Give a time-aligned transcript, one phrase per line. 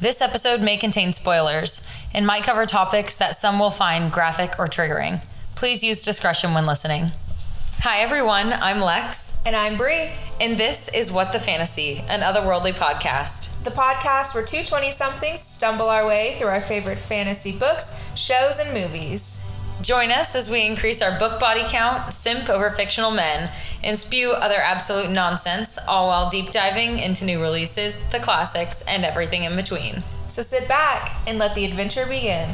[0.00, 4.66] This episode may contain spoilers and might cover topics that some will find graphic or
[4.66, 5.24] triggering.
[5.54, 7.12] Please use discretion when listening.
[7.80, 8.52] Hi, everyone.
[8.52, 10.10] I'm Lex, And I'm Bre,
[10.40, 13.48] and this is What the Fantasy, an otherworldly podcast.
[13.64, 18.58] the podcast where two 20 somethings stumble our way through our favorite fantasy books, shows,
[18.58, 19.44] and movies.
[19.84, 23.50] Join us as we increase our book body count, simp over fictional men,
[23.82, 29.04] and spew other absolute nonsense, all while deep diving into new releases, the classics, and
[29.04, 30.02] everything in between.
[30.28, 32.48] So sit back and let the adventure begin.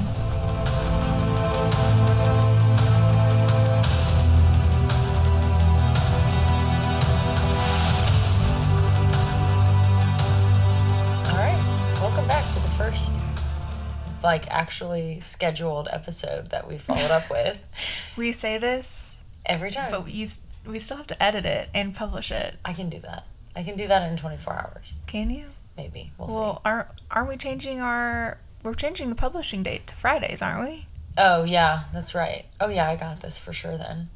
[14.23, 17.59] Like, actually scheduled episode that we followed up with
[18.17, 19.91] We say this, every time.
[19.91, 20.27] but we,
[20.67, 22.57] we still have to edit it and publish it.
[22.65, 23.27] I can do that.
[23.57, 25.47] I can do that in 24 hours, Can you?
[25.77, 26.13] maybe.
[26.19, 26.35] We'll see.
[26.35, 28.39] Well, aren't, aren't we changing our.
[28.63, 30.87] We're changing the publishing date to Fridays, aren't we?
[31.17, 32.45] Oh, yeah, that's right.
[32.61, 34.09] Oh, yeah, I got this for sure then.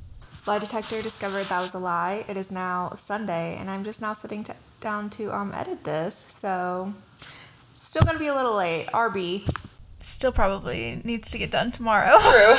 [0.47, 2.25] Lie detector discovered that was a lie.
[2.29, 6.15] It is now Sunday, and I'm just now sitting t- down to um edit this.
[6.15, 6.93] So,
[7.73, 8.87] still gonna be a little late.
[8.89, 9.49] RB.
[10.05, 12.19] Still probably needs to get done tomorrow.
[12.21, 12.55] True.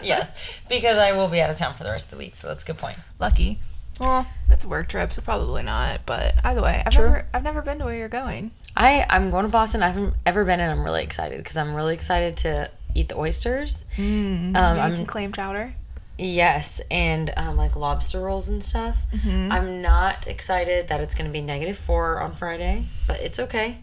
[0.02, 2.46] yes, because I will be out of town for the rest of the week, so
[2.46, 2.96] that's a good point.
[3.18, 3.58] Lucky.
[3.98, 6.06] Well, it's a work trip, so probably not.
[6.06, 7.06] But either way, I've True.
[7.06, 8.52] never I've never been to where you're going.
[8.76, 9.82] I I'm going to Boston.
[9.82, 13.16] I haven't ever been, and I'm really excited because I'm really excited to eat the
[13.18, 13.84] oysters.
[13.96, 15.74] Mm, Um, some clam chowder.
[16.16, 19.04] Yes, and um, like lobster rolls and stuff.
[19.26, 23.78] I'm not excited that it's going to be negative four on Friday, but it's okay.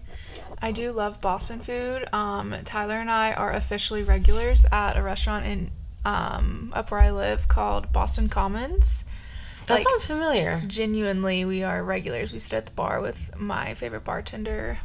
[0.61, 2.05] I do love Boston food.
[2.13, 5.71] Um, Tyler and I are officially regulars at a restaurant in
[6.05, 9.05] um, up where I live called Boston Commons.
[9.67, 10.61] That Like- sounds familiar.
[10.65, 12.33] Genuinely, we are regulars.
[12.33, 14.77] We sit at the bar with my favorite bartender.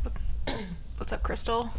[0.99, 1.71] What's up, Crystal?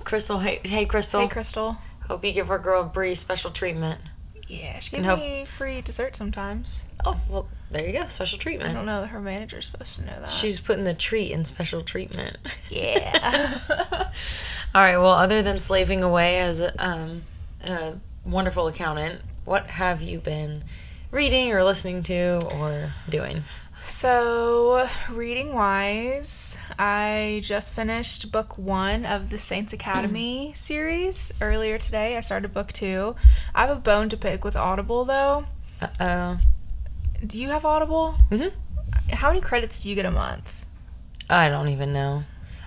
[0.00, 1.20] Crystal, hey, hey Crystal.
[1.20, 1.78] Hey, Crystal.
[2.08, 4.00] Hope you give our girl Bre special treatment.
[4.48, 6.84] Yeah, she gives hope- me free dessert sometimes.
[7.06, 8.06] Oh, well, there you go.
[8.06, 8.70] Special treatment.
[8.70, 10.30] I don't know that her manager's supposed to know that.
[10.30, 12.36] She's putting the treat in special treatment.
[12.70, 13.58] yeah.
[14.74, 14.98] All right.
[14.98, 17.22] Well, other than slaving away as a, um,
[17.64, 17.94] a
[18.24, 20.64] wonderful accountant, what have you been
[21.10, 23.42] reading or listening to or doing?
[23.84, 32.16] So, reading wise, I just finished book one of the Saints Academy series earlier today.
[32.16, 33.16] I started book two.
[33.54, 35.46] I have a bone to pick with Audible though.
[35.80, 36.38] Uh oh.
[37.26, 38.16] Do you have Audible?
[38.30, 38.52] Mhm.
[39.12, 40.66] How many credits do you get a month?
[41.30, 42.24] I don't even know.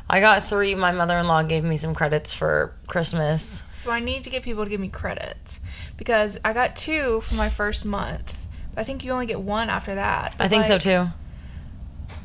[0.09, 0.75] I got three.
[0.75, 3.63] My mother in law gave me some credits for Christmas.
[3.73, 5.59] So, I need to get people to give me credits
[5.97, 8.47] because I got two for my first month.
[8.73, 10.35] But I think you only get one after that.
[10.39, 11.09] I think so too.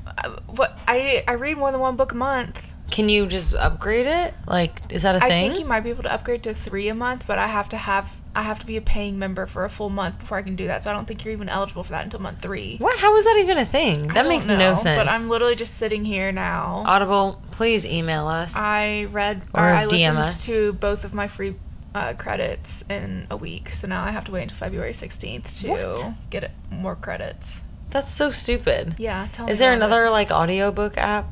[0.07, 2.69] uh, What I I read more than one book a month.
[2.91, 4.34] Can you just upgrade it?
[4.47, 5.45] Like, is that a I thing?
[5.45, 7.69] I think you might be able to upgrade to three a month, but I have
[7.71, 10.43] to have I have to be a paying member for a full month before I
[10.43, 10.84] can do that.
[10.84, 12.77] So I don't think you're even eligible for that until month three.
[12.79, 12.99] what?
[12.99, 14.09] How is that even a thing?
[14.09, 14.99] That makes no sense.
[14.99, 16.83] But I'm literally just sitting here now.
[16.87, 18.56] Audible, please email us.
[18.56, 20.47] I read or, Or I DM listened us.
[20.47, 21.55] to both of my free
[21.95, 23.71] uh, credits in a week.
[23.71, 26.15] So now I have to wait until February 16th to What?
[26.31, 27.65] get it, more credits.
[27.91, 28.95] That's so stupid.
[28.99, 29.53] Yeah, tell me.
[29.53, 29.87] Is there about it.
[29.87, 31.27] another like audiobook app?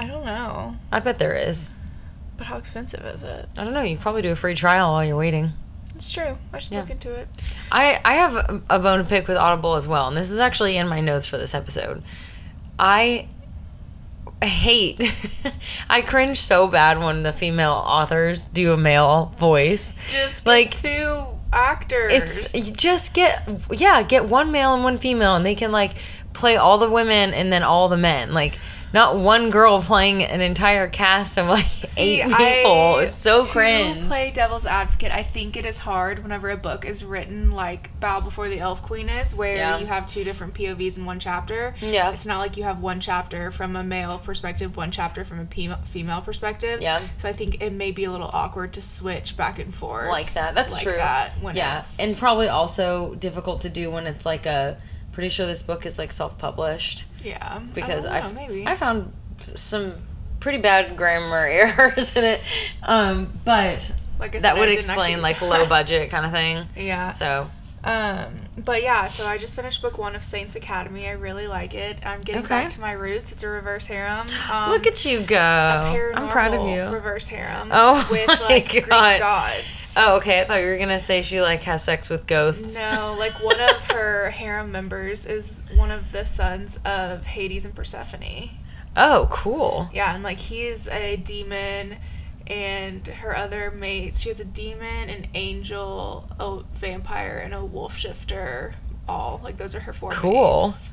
[0.00, 1.74] I don't know, I bet there is.
[2.36, 3.48] but how expensive is it?
[3.56, 3.82] I don't know.
[3.82, 5.52] You probably do a free trial while you're waiting.
[5.94, 6.36] It's true.
[6.52, 6.80] I should Yeah.
[6.80, 7.28] look into it.
[7.70, 10.76] I, I have a- bone to pick with Audible as well, and this is actually
[10.76, 12.02] in my notes for this episode.
[12.78, 13.28] I
[14.42, 15.00] hate,
[15.90, 19.94] I cringe so bad when the female authors do a male voice.
[20.08, 22.54] Just Like, two actors.
[22.54, 25.92] It's just get yeah, get one male and one female, and they can like
[26.32, 28.32] play all the women and then all the men.
[28.32, 28.58] Like
[28.92, 32.96] not one girl playing an entire cast of like See, eight people.
[32.96, 33.46] I- it's so cringe.
[33.46, 33.52] to
[33.94, 34.06] cringe.
[34.08, 38.20] play devil's advocate, I think it is hard whenever a book is written like Bow
[38.20, 39.78] Before the Elf Queen is, where Yeah.
[39.78, 41.74] you have two different POVs in one chapter.
[41.80, 42.10] Yeah.
[42.12, 45.76] It's not like you have one chapter from a male perspective, one chapter from a
[45.84, 46.82] female perspective.
[46.82, 47.00] Yeah.
[47.16, 50.08] So I think it may be a little awkward to switch back and forth.
[50.08, 50.54] like that.
[50.54, 50.92] That's like true.
[50.96, 54.76] That when yeah, and probably also difficult to do when it's like a.
[55.12, 57.60] Pretty sure this book is like self-published yeah.
[57.74, 58.66] because I, know, maybe.
[58.66, 59.94] I found some
[60.40, 62.42] pretty bad grammar errors in it.
[62.82, 66.66] Um, but like I said, that would explain actually- like low budget kind of thing.
[66.76, 67.10] yeah.
[67.10, 67.50] So
[67.84, 71.08] Um, but yeah, so I just finished book one of Saints Academy.
[71.08, 71.98] I really like it.
[72.06, 72.48] I'm getting Okay.
[72.62, 73.32] back to my roots.
[73.32, 74.28] It's a reverse harem.
[74.52, 75.36] Um, look at you go.
[76.14, 76.82] I'm proud of you.
[76.94, 77.70] Reverse harem.
[77.72, 79.18] Oh with my like Greek God.
[79.18, 79.96] gods.
[79.98, 80.40] Oh, okay.
[80.42, 82.80] I thought you were gonna say she like has sex with ghosts.
[82.80, 87.74] No, like one of her harem members is one of the sons of Hades and
[87.74, 88.50] Persephone.
[88.96, 89.88] Oh, cool.
[89.92, 91.96] Yeah, and like he's a demon,
[92.52, 94.20] and her other mates.
[94.20, 98.74] She has a demon, an angel, a vampire, and a wolf shifter.
[99.08, 100.64] All like those are her four Cool.
[100.66, 100.92] mates.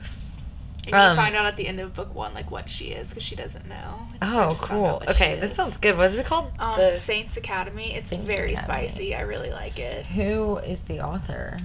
[0.86, 3.10] And Um, you find out at the end of book one like what she is
[3.10, 4.08] because she doesn't know.
[4.22, 5.04] Oh, cool.
[5.10, 5.98] Okay, this sounds good.
[5.98, 6.52] What is it called?
[6.58, 7.94] Um, the Saints Academy.
[7.94, 8.88] It's Saints very Academy.
[8.88, 9.14] spicy.
[9.16, 10.06] I really like it.
[10.06, 11.56] who is the author?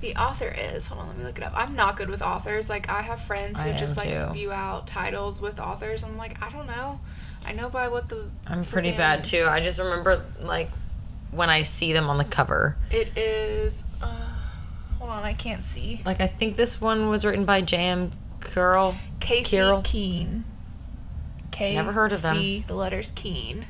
[0.00, 0.86] The author is.
[0.86, 1.52] Hold on, let me look it up.
[1.54, 2.70] I'm not good with authors.
[2.70, 4.14] Like I have friends who I just like too.
[4.14, 6.02] spew out titles with authors.
[6.04, 7.00] I'm like, I don't know.
[7.46, 8.28] I know by what the.
[8.46, 9.46] I'm pretty bad too.
[9.48, 10.70] I just remember like
[11.30, 12.76] when I see them on the cover.
[12.90, 13.84] It is.
[14.02, 14.38] Uh,
[14.98, 16.00] hold on, I can't see.
[16.04, 18.12] Like I think this one was written by J.M.
[18.40, 18.96] Curl.
[19.20, 19.58] Casey?
[19.84, 20.44] Keen.
[21.50, 21.74] K.
[21.74, 22.36] Never heard of them.
[22.36, 23.66] C, The letters Keen.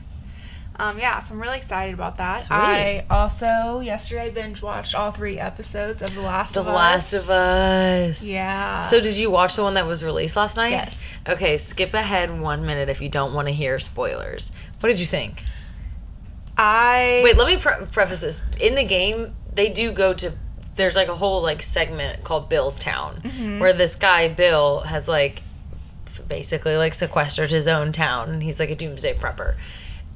[0.81, 2.41] Um, yeah, so I'm really excited about that.
[2.43, 2.57] Sweet.
[2.57, 7.29] I also yesterday binge watched all three episodes of The Last The of Last Us.
[7.29, 8.27] of Us.
[8.27, 8.81] Yeah.
[8.81, 10.71] So did you watch the one that was released last night?
[10.71, 11.21] Yes.
[11.29, 14.53] Okay, skip ahead one minute if you don't want to hear spoilers.
[14.81, 15.45] What did you think?
[16.57, 18.43] I Wait, let me pre- preface this.
[18.61, 20.33] In the game, they do go to.
[20.77, 23.59] There's like a whole like segment called Bill's Town, Mm-hmm.
[23.61, 25.43] where this guy Bill has like
[26.29, 29.57] basically like sequestered his own town, and he's like a doomsday prepper,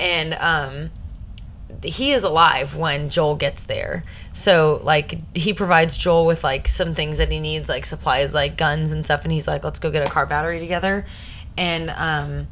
[0.00, 0.90] and um,
[1.82, 4.04] he is alive when Joel gets there.
[4.32, 8.56] So like he provides Joel with like some things that he needs, like supplies, like
[8.56, 11.06] guns and stuff, and he's like, let's go get a car battery together,
[11.56, 12.48] and um,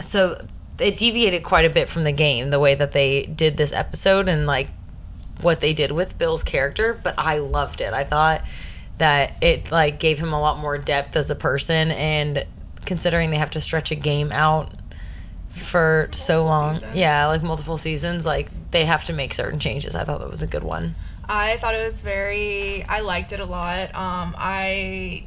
[0.00, 0.44] so
[0.78, 4.28] it deviated quite a bit from the game the way that they did this episode
[4.28, 4.68] and like
[5.40, 7.92] what they did with Bill's character, but I loved it.
[7.92, 8.42] I thought
[8.98, 12.46] that it like gave him a lot more depth as a person and
[12.84, 14.70] considering they have to stretch a game out
[15.56, 16.76] for so long.
[16.76, 16.96] seasons.
[16.96, 19.94] Yeah, like multiple seasons, like they have to make certain changes.
[19.96, 20.94] I thought that was a good one.
[21.28, 22.84] I thought it was very.
[22.88, 23.88] I liked it a lot.
[23.94, 25.24] Um, I.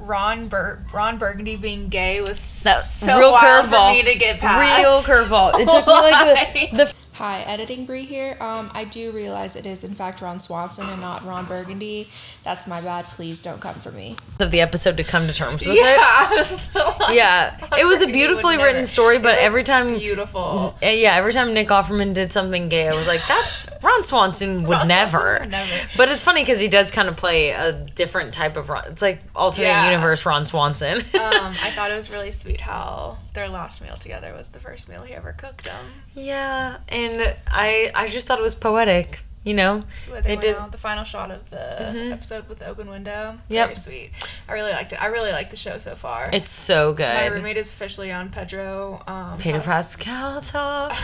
[0.00, 3.90] Ron Bur- Ron Burgundy being gay was That so real wild curveball.
[3.90, 4.78] for me to get past.
[4.80, 5.60] Real curveball.
[5.60, 8.38] It took me like the, the Hi, editing Bre here.
[8.40, 12.08] Um, I do realize it is in fact Ron Swanson and not Ron Burgundy.
[12.42, 13.04] That's my bad.
[13.04, 14.16] Please don't come for me.
[14.40, 15.96] of the episode to come to terms with Yeah,
[16.32, 16.70] it.
[17.00, 20.74] Like, Yeah, it was a Burgundy would beautifully never- written story, but every time beautiful.
[20.80, 24.70] Yeah, every time Nick Offerman did something gay, I was like, "That's Ron Swanson would
[24.70, 25.88] Ron Swanson never." would never.
[25.98, 28.84] But it's funny because he does kind of play a different type of Ron.
[28.86, 29.90] It's like alternate Yeah.
[29.90, 30.96] universe Ron Swanson.
[30.96, 34.88] um, I thought it was really sweet how their last meal together was the first
[34.88, 35.84] meal he ever cooked them.
[36.14, 39.20] yeah, and I I just thought it was poetic.
[39.44, 40.64] You know, Where they did- Mm-hmm.
[40.66, 43.38] out, the final shot of the episode with the open window.
[43.48, 43.66] Yep.
[43.66, 44.10] Very sweet.
[44.48, 45.02] I really liked it.
[45.02, 46.30] I really like the show so far.
[46.32, 47.12] it's so good.
[47.12, 49.02] My roommate is officially on Pedro.
[49.08, 50.92] Um, Peter uh, Pascal talk.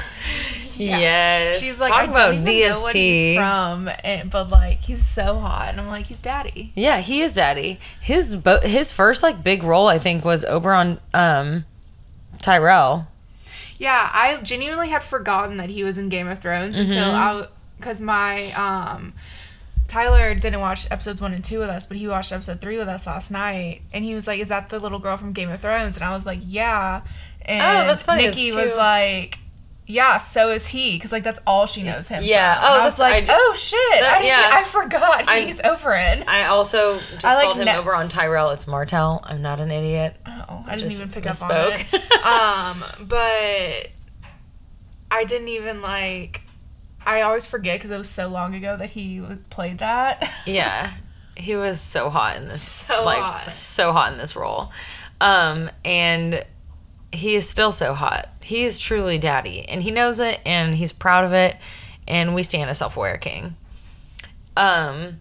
[0.77, 0.99] Yeah.
[0.99, 4.79] Yes, She's like, talk I about don't even know what he's from, and, but like
[4.83, 6.71] he's so hot, and I'm like, he's daddy.
[6.77, 7.81] Yeah, he is daddy.
[8.01, 11.65] His bo- his first like big role I think was Oberyn um
[12.43, 13.09] Tyrell.
[13.79, 17.43] Yeah, I genuinely had forgotten that he was in Game of Thrones until Mm-hmm.
[17.43, 17.47] I,
[17.79, 19.13] because my um,
[19.87, 22.89] Tyler didn't watch episodes one and two with us, but he watched episode three with
[22.89, 25.61] us last night, and he was like, "Is that the little girl from Game of
[25.61, 27.03] Thrones?" And I was like, "Yeah."
[27.43, 29.39] And Oh, that's funny, Nikki was like.
[29.91, 32.23] Yeah, so is he, because like that's all she knows him.
[32.23, 32.57] Yeah.
[32.57, 32.65] from.
[32.65, 34.51] Oh, And I was that's- I like, oh shit, that- I, yeah.
[34.53, 36.29] I forgot I- he's Oberyn.
[36.29, 38.51] I also just I like called him ne- Oberyn Tyrell.
[38.51, 39.23] It's Martell.
[39.25, 40.15] I'm not an idiot.
[40.27, 41.95] Oh, I didn't just even pick up on it.
[42.25, 43.89] um, but
[45.11, 46.43] I didn't even like.
[47.07, 50.31] I always forget because it was so long ago that he played that.
[50.47, 50.93] Yeah,
[51.35, 52.61] he was so hot in this.
[52.63, 53.51] So like, hot.
[53.51, 54.71] So hot in this role,
[55.21, 56.45] um, and
[57.13, 58.29] he is still so hot.
[58.43, 61.57] He is truly daddy, and he knows it, and he's proud of it.
[62.07, 63.57] And we stand a self-aware king.
[64.57, 65.21] Um.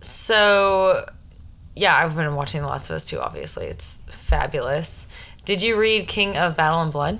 [0.00, 1.06] So,
[1.74, 3.20] yeah, I've been watching The Last of Us too.
[3.20, 5.08] Obviously, it's fabulous.
[5.44, 7.18] Did you read King of Battle and Blood?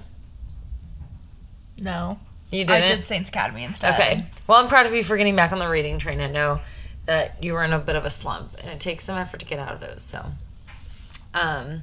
[1.80, 2.18] No,
[2.50, 2.88] You didn't.
[2.98, 3.94] did Saints Academy instead.
[3.94, 4.26] Okay.
[4.46, 6.20] Well, I'm proud of you for getting back on the reading train.
[6.20, 6.60] I know
[7.06, 9.46] that you were in a bit of a slump, and it takes some effort to
[9.46, 10.02] get out of those.
[10.02, 10.26] So,
[11.34, 11.82] um,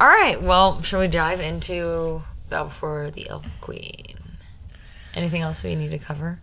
[0.00, 0.40] all right.
[0.40, 4.16] Well, shall we dive into Bow Before the Elf Queen?
[5.14, 6.40] Anything else we need to cover?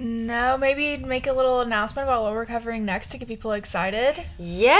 [0.00, 4.14] No, maybe make a little announcement about what we're covering next to get people excited.
[4.38, 4.76] Yeah,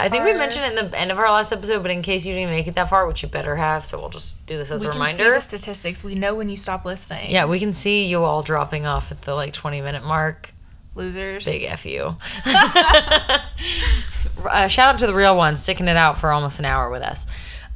[0.00, 2.26] I think we mentioned it in the end of our last episode, but in case
[2.26, 4.72] you didn't make it that far, which you better have, so we'll just do this
[4.72, 5.36] as we a can see reminder.
[5.36, 6.02] the statistics.
[6.02, 7.30] We know when you stop listening.
[7.30, 10.51] Yeah, we can see you all dropping off at the like 20 minute mark.
[10.94, 11.44] Losers.
[11.44, 12.16] Big F you.
[14.44, 17.02] uh, shout out to the real ones sticking it out for almost an hour with
[17.02, 17.26] us.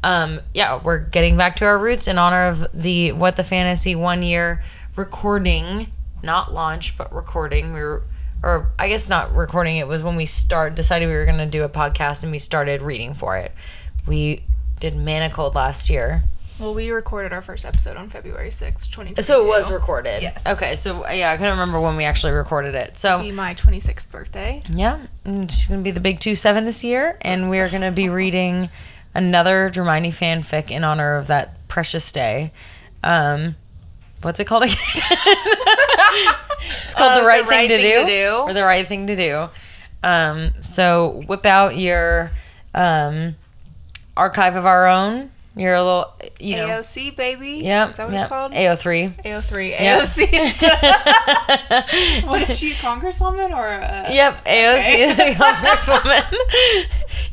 [0.02, 3.94] Um, yeah, we're getting back to our roots in honor of the What the Fantasy
[3.94, 4.62] one year
[4.94, 5.92] recording,
[6.22, 7.72] not launch, but recording.
[7.72, 8.02] We were
[8.42, 11.46] or I guess not recording it was when we start decided we were going to
[11.46, 13.52] do a podcast and we started reading for it.
[14.06, 14.44] We
[14.78, 16.22] did Manacled last year.
[16.58, 19.20] Well, we recorded our first episode on February 6th, 2022.
[19.22, 20.22] So it was recorded.
[20.22, 20.50] Yes.
[20.56, 20.74] Okay.
[20.74, 22.96] So yeah, I couldn't remember when we actually recorded it.
[22.96, 24.62] So Be my 26th birthday.
[24.70, 27.92] yeah, and she's gonna be the big two seven this year, and we are gonna
[27.92, 28.70] be reading
[29.14, 32.52] another Hermione fanfic in honor of that precious day.
[33.04, 33.56] Um,
[34.22, 34.76] what's it called again?
[34.94, 38.34] it's called Uh, the, right thing, to, do, Do.
[38.46, 39.48] or the right thing to do.
[40.02, 42.30] Um, so whip out your
[42.74, 43.36] um,
[44.16, 45.32] archive of our own.
[45.58, 47.62] Your little, you know, AOC, baby.
[47.64, 48.52] yeah, Is that what yeah, it's called?
[48.52, 49.24] AO3.
[49.24, 49.70] AO3.
[49.70, 50.02] Yep.
[50.02, 50.26] AOC
[52.30, 53.66] what is she, Congresswoman or.
[54.12, 56.24] Yep, AOC is the congresswoman.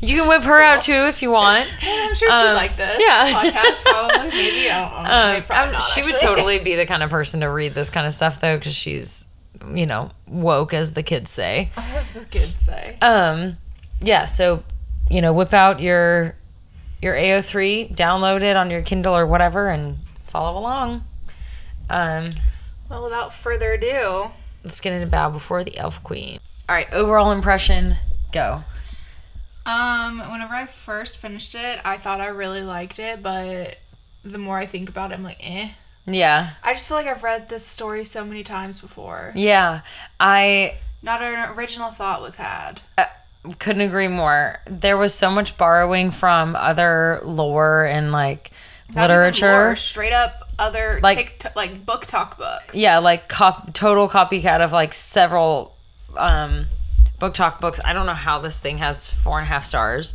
[0.00, 1.68] you can whip her out too if you want.
[1.82, 3.30] I'm sure she'd Um, like this yeah.
[3.30, 4.28] podcast, probably.
[4.30, 4.70] Maybe.
[4.70, 5.36] I don't know.
[5.54, 6.26] Um, not, she would actually.
[6.26, 9.26] totally be the kind of person to read this kind of stuff though, because she's,
[9.74, 11.68] you know, woke as the kids say.
[11.76, 12.96] As the kids say.
[13.02, 13.58] Um,
[14.00, 14.24] yeah.
[14.24, 14.62] So,
[15.10, 16.36] you know, whip out your
[17.04, 21.04] your AO3, download it on your Kindle or whatever, and follow along.
[21.90, 22.30] Um,
[22.88, 24.30] Well, without further ado,
[24.64, 26.38] let's get into Bow Before the Elf Queen.
[26.68, 27.96] All right, overall impression,
[28.32, 28.64] go.
[29.66, 33.78] Um, whenever I first finished it, I thought I really liked it, but
[34.24, 35.70] the more I think about it, I'm like, eh.
[36.06, 39.32] Yeah, I just feel like I've read this story so many times before.
[39.34, 39.80] yeah.
[40.20, 42.80] I Not an original thought was had.
[43.58, 44.60] Couldn't agree more.
[44.66, 48.50] There was so much borrowing from other lore and like
[48.94, 49.46] Not literature.
[49.52, 52.74] lore, straight up other Like- like like BookTok books.
[52.76, 55.76] Yeah, like cop- total copycat of like several
[56.16, 56.66] um,
[57.20, 57.80] BookTok books.
[57.84, 60.14] I don't know how this thing has four and a half stars.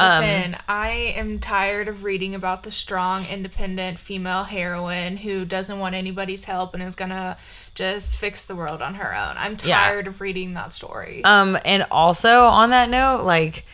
[0.00, 5.78] Um, Listen, I am tired of reading about the strong, independent female heroine who doesn't
[5.80, 7.36] want anybody's help and is gonna
[7.78, 9.36] just fix the world on her own.
[9.38, 9.78] I'm Yeah.
[9.80, 11.22] tired of reading that story.
[11.24, 13.64] Um, and also on that note, like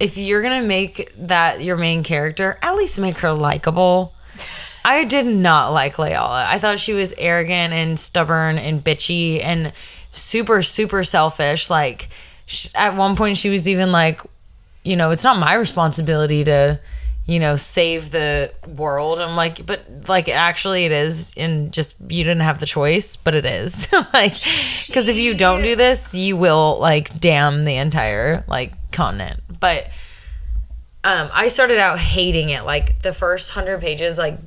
[0.00, 4.12] if you're gonna make that your main character, at least make her likable.
[4.84, 6.46] I did not like Layala.
[6.46, 9.72] I thought she was arrogant and stubborn and bitchy and
[10.12, 11.70] super super selfish.
[11.70, 12.08] Like
[12.46, 14.20] sh- at one point, she was even like,
[14.82, 16.80] you know, it's not my responsibility to,
[17.28, 19.20] you know, save the world.
[19.20, 23.34] I'm like, but like actually it is, and just you didn't have the choice, but
[23.34, 23.92] it is.
[23.92, 29.42] like, because if you don't do this, you will like damn the entire like continent.
[29.60, 29.88] But
[31.04, 32.64] um, I started out hating it.
[32.64, 34.38] Like the first hundred pages, like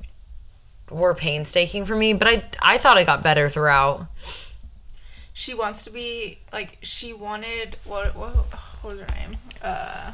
[0.90, 4.08] were painstaking for me, but I I thought it got better throughout.
[5.34, 9.38] she wants to be like she wanted what what, what was her name?
[9.62, 10.14] Uh,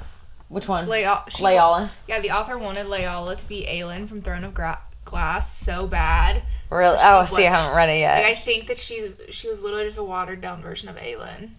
[0.49, 0.85] Which one?
[0.85, 1.89] She- Layala.
[2.07, 6.43] Yeah, the author wanted Layala to be Aelin from Throne of Gra- Glass so bad.
[6.69, 6.97] Really?
[6.99, 8.23] Oh, see, I haven't read it yet.
[8.23, 11.51] Like, I think that she's she was literally just a watered down version of Aelin.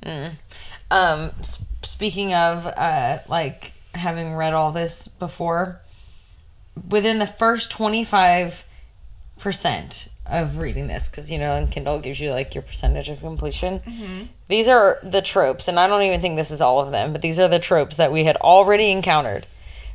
[0.90, 5.80] um s- speaking of uh like having read all this before
[6.88, 8.64] within the first 25%
[10.28, 13.80] of reading this because you know in kindle gives you like your percentage of completion.
[14.48, 17.22] These are the tropes and i don't even think this is all of them but
[17.22, 19.46] these are the tropes that we had already encountered.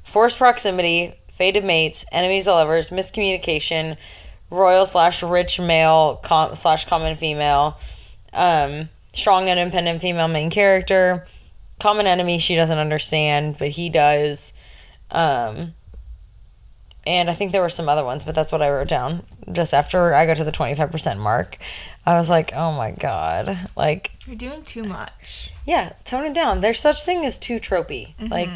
[0.04, 3.98] Forced proximity fated mates enemies to lovers miscommunication
[4.50, 7.78] royal slash rich male com- slash common female
[8.34, 11.25] um, strong independent female main character
[11.80, 14.54] common enemy she doesn't understand but he does
[15.12, 15.74] um,
[17.08, 19.74] and i think there were some other ones but that's what i wrote down just
[19.74, 21.58] after i got to the 25% mark
[22.06, 25.52] i was like oh my god like You're doing too much.
[25.66, 28.28] yeah tone it down there's such thing as too tropey mm-hmm.
[28.32, 28.50] like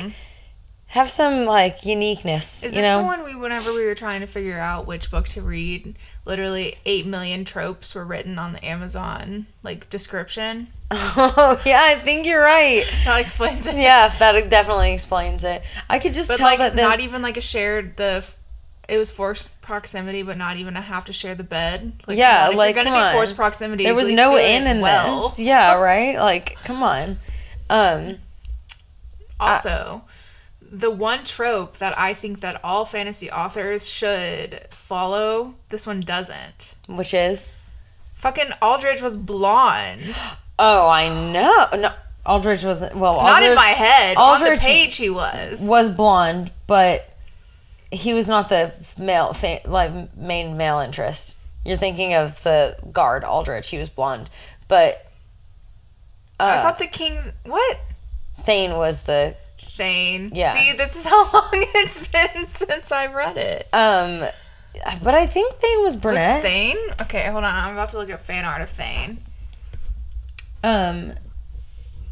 [0.91, 4.21] have some like uniqueness Is you this know the one we whenever we were trying
[4.21, 8.65] to figure out which book to read, literally eight million tropes were written on the
[8.65, 10.67] Amazon like description?
[10.91, 13.75] oh yeah i think you're right That explains it.
[13.75, 17.21] yeah that definitely explains it i could just But tell like that this not even
[17.21, 18.25] like a shared the
[18.87, 21.93] it was forced proximity, but not even a have to share the bed.
[22.07, 23.11] Like, Yeah, on, like, you're gonna on.
[23.11, 23.83] be forced proximity.
[23.83, 25.21] there was no in in well.
[25.21, 27.17] this yeah right like come on
[27.69, 28.17] um
[29.39, 30.03] Also,
[30.61, 36.73] the one trope that I think that all fantasy authors should follow, this one doesn't.
[36.87, 37.55] which is
[38.15, 40.15] Fucking Aldridge was blonde.
[40.59, 41.67] Oh, I know.
[41.79, 41.91] No,
[42.25, 42.95] Aldridge wasn't.
[42.95, 44.17] Well, Not in my head.
[44.17, 45.61] On Aldridge the page he was.
[45.69, 47.07] was blonde, but
[47.91, 51.35] he was not the male, fa- like main male interest.
[51.65, 53.69] You're thinking of the guard Aldrich.
[53.69, 54.29] He was blonde,
[54.67, 55.05] but
[56.39, 57.79] I uh, thought the king's what?
[58.41, 60.31] Thane was the Thane.
[60.33, 60.49] Yeah.
[60.51, 63.67] See, this is how long it's been since I read it.
[63.73, 64.27] um.
[65.03, 66.43] But I think Thane was Was brunette.
[66.43, 66.77] Thane?
[67.01, 67.55] Okay, hold on.
[67.55, 69.17] I'm about to look up fan art of Thane.
[70.63, 71.13] Um,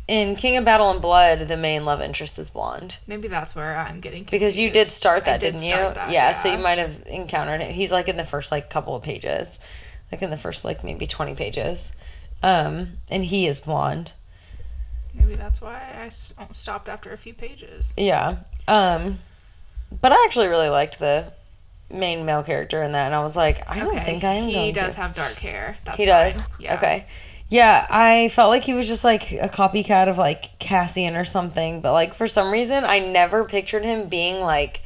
[0.07, 2.97] in King of Battle and Blood, the main love interest is blonde.
[3.07, 4.31] Maybe that's where I'm getting confused.
[4.31, 5.93] Because you did start that, did didn't start you?
[5.95, 7.73] that, yeah, so you might have encountered him.
[7.73, 9.59] He's like in the first like couple of pages,
[10.11, 11.95] like in the first like maybe twenty pages,
[12.43, 14.13] um, and he is blonde.
[15.15, 17.93] Maybe that's why I stopped after a few pages.
[17.97, 19.19] Yeah, um,
[20.01, 21.31] but I actually really liked the
[21.89, 24.71] main male character in that, and I was like, I don't think I am he
[24.71, 25.01] does to.
[25.01, 25.77] have dark hair.
[25.85, 26.41] That's he does.
[26.59, 26.75] Yeah.
[26.75, 27.07] Okay.
[27.55, 31.79] Yeah, I felt like he was just like a copycat of like Cassian or something,
[31.79, 34.81] but like for some reason I never pictured him being like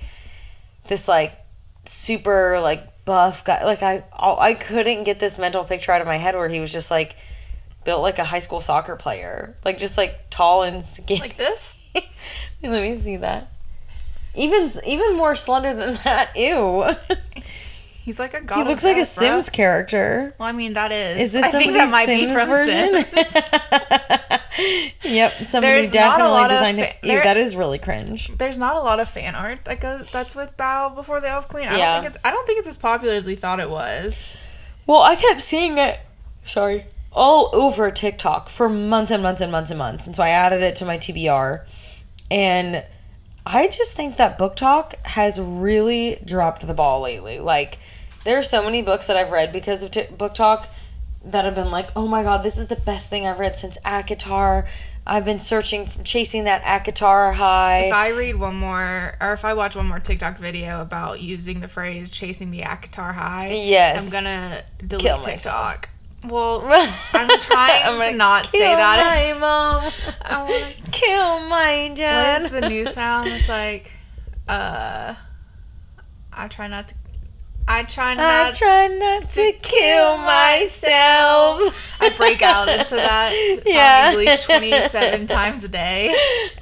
[0.88, 1.34] this like
[1.86, 3.64] super like buff guy.
[3.64, 6.72] Like I I couldn't get this mental picture out of my head where he was
[6.72, 7.16] just like
[7.86, 11.22] built like a high school soccer player, like just like tall and skinny.
[11.22, 11.80] Like this?
[12.62, 13.52] Let me see that.
[14.36, 16.34] Even even more slender than that.
[16.36, 16.86] Ew.
[18.10, 18.58] He's like a god.
[18.58, 19.28] he looks like a death, bro.
[19.28, 20.34] Sims character.
[20.40, 21.20] Well, I mean, that is.
[21.20, 23.04] Is this I think that might Sims be from version?
[23.04, 23.36] Sims.
[25.04, 27.08] yep, somebody There's a definitely designed fa-.
[27.08, 28.36] Ew, that is really cringe.
[28.36, 31.50] There's not a lot of fan art that goes that's with Bow before the Elf
[31.50, 31.68] Queen.
[31.68, 31.94] I Yeah.
[31.94, 34.38] don't think it's I don't think it's as popular as we thought it was.
[34.88, 36.00] Well, I kept seeing it.
[36.44, 36.86] Sorry.
[37.14, 40.64] All over TikTok for months and months and months and months, and so I added
[40.64, 41.64] it to my TBR,
[42.32, 42.84] and
[43.46, 47.38] I just think that BookTok has really dropped the ball lately.
[47.40, 47.78] Like,
[48.26, 50.68] there are so many books that I've read because of t- BookTok
[51.26, 53.78] that have been like, oh my god, this is the best thing I've read since
[53.86, 54.68] ACOTAR.
[55.08, 57.80] I've been searching, chasing that ACOTAR high.
[57.86, 61.62] If I read one more or if I watch one more TikTok video about using
[61.62, 64.14] the phrase chasing the ACOTAR high, Yes.
[64.14, 65.72] I'm gonna delete Kill myself.
[65.74, 65.90] TikTok.
[66.32, 66.62] Well,
[67.14, 68.98] I'm trying I'm to not say kill that.
[69.00, 70.16] My as- mom.
[70.22, 72.42] I wanna kill my What dad.
[72.44, 73.30] is the new sound?
[73.30, 73.92] It's like,
[74.48, 75.16] uh,
[76.34, 76.96] I try not to.
[77.72, 78.48] I try not.
[78.48, 81.76] I try not to kill myself.
[82.02, 83.32] I break out into that
[83.64, 84.10] song Yeah.
[84.10, 86.12] in Bleach 27 times a day.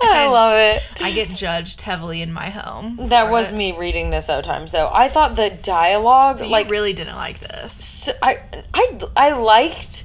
[0.02, 0.84] I love it.
[1.02, 2.98] I get judged heavily in my home.
[3.08, 3.58] That was it.
[3.58, 4.90] me reading this out times though.
[4.92, 7.74] I thought the dialogue, So you like, really didn't like this.
[7.74, 8.40] so I,
[8.74, 10.04] I, I liked.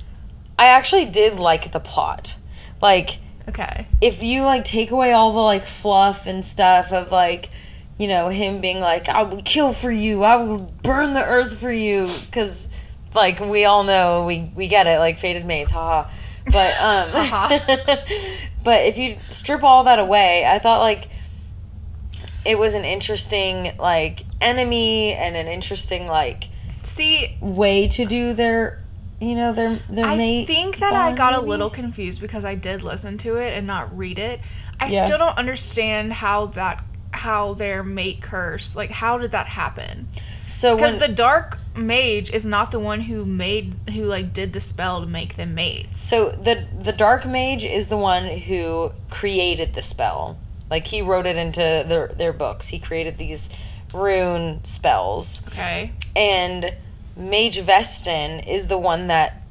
[0.59, 2.37] I actually did like the plot.
[2.81, 3.89] Like, Okay.
[4.01, 7.51] if you like take away all the like fluff and stuff of like
[8.03, 10.25] you know him being like i would kill for you.
[10.25, 12.09] I would burn the earth for you.
[12.27, 12.69] Because
[13.15, 16.11] like we all know we we get it like fated mates haha.
[16.47, 17.07] But um
[18.65, 21.09] but if you strip all that away i thought like
[22.45, 26.49] it was an interesting like enemy and an interesting like
[26.85, 28.83] See, way to do their
[29.21, 32.57] you know their their I mate think that I got a little confused because I
[32.57, 34.41] did listen to it and not read it.
[34.81, 35.05] I Yeah.
[35.05, 40.09] still don't understand how that how their mate curse like how did that happen?
[40.47, 44.61] so Because the dark mage is not the one who made who like did the
[44.61, 46.01] spell to make them mates.
[46.01, 50.39] So the the dark mage is the one who created the spell.
[50.71, 52.69] Like he wrote it into their their books.
[52.69, 53.51] He created these
[53.95, 55.47] rune spells.
[55.49, 56.75] okay, And
[57.17, 59.42] Mage Vestin is the one that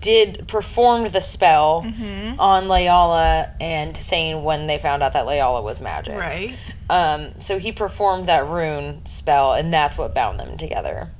[0.00, 2.40] did performed the spell Mm-hmm.
[2.40, 6.16] on Layala and Thane when they found out that Layala was magic.
[6.18, 6.56] right.
[6.88, 11.10] Um so he performed that rune spell and that's what bound them together.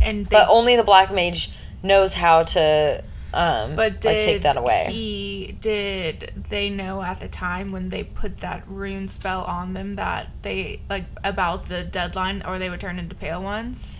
[0.00, 1.50] And they, But only the black mage
[1.82, 4.88] knows how to um but did like take that away.
[4.90, 9.96] He did they know at the time when they put that rune spell on them
[9.96, 13.98] that they like about the deadline or they would turn into pale ones.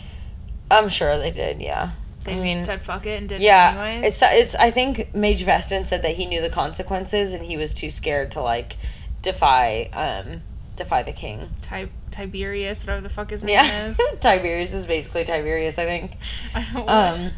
[0.71, 1.91] I'm sure they did, yeah.
[2.25, 3.71] They I just mean, said fuck it and did it yeah.
[3.71, 4.09] anyways.
[4.23, 4.55] It's it's.
[4.55, 8.31] I think Mage Vestin said that he knew the consequences and he was too scared
[8.33, 8.77] to like
[9.23, 10.43] defy um
[10.77, 11.49] defy the king.
[11.63, 14.01] Ti- Tiberius, whatever the fuck his name Yeah, is.
[14.21, 15.79] Tiberius is basically Tiberius.
[15.79, 16.13] I think.
[16.55, 17.31] I don't Um,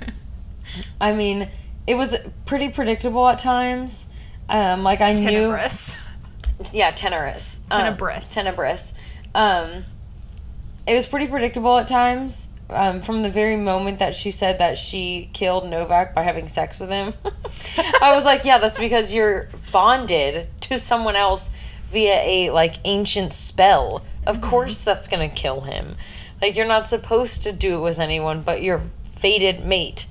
[1.01, 1.49] I mean,
[1.87, 2.17] it was
[2.47, 4.09] pretty predictable at times.
[4.49, 5.57] Um, like I knew.
[6.73, 7.61] Yeah, Tenebrous.
[7.71, 8.37] Tenebrous.
[8.37, 8.95] Um, Tenebrous.
[9.35, 9.85] Um,
[10.87, 12.52] it was pretty predictable at times.
[12.71, 16.79] Um, from the very moment that she said that she killed Novak by having sex
[16.79, 17.13] with him,
[18.01, 21.51] I was like, yeah, that's because you're bonded to someone else
[21.91, 24.03] via a like ancient spell.
[24.27, 25.97] Of course, that's gonna kill him.
[26.41, 30.07] Like you're not supposed to do it with anyone but your fated mate.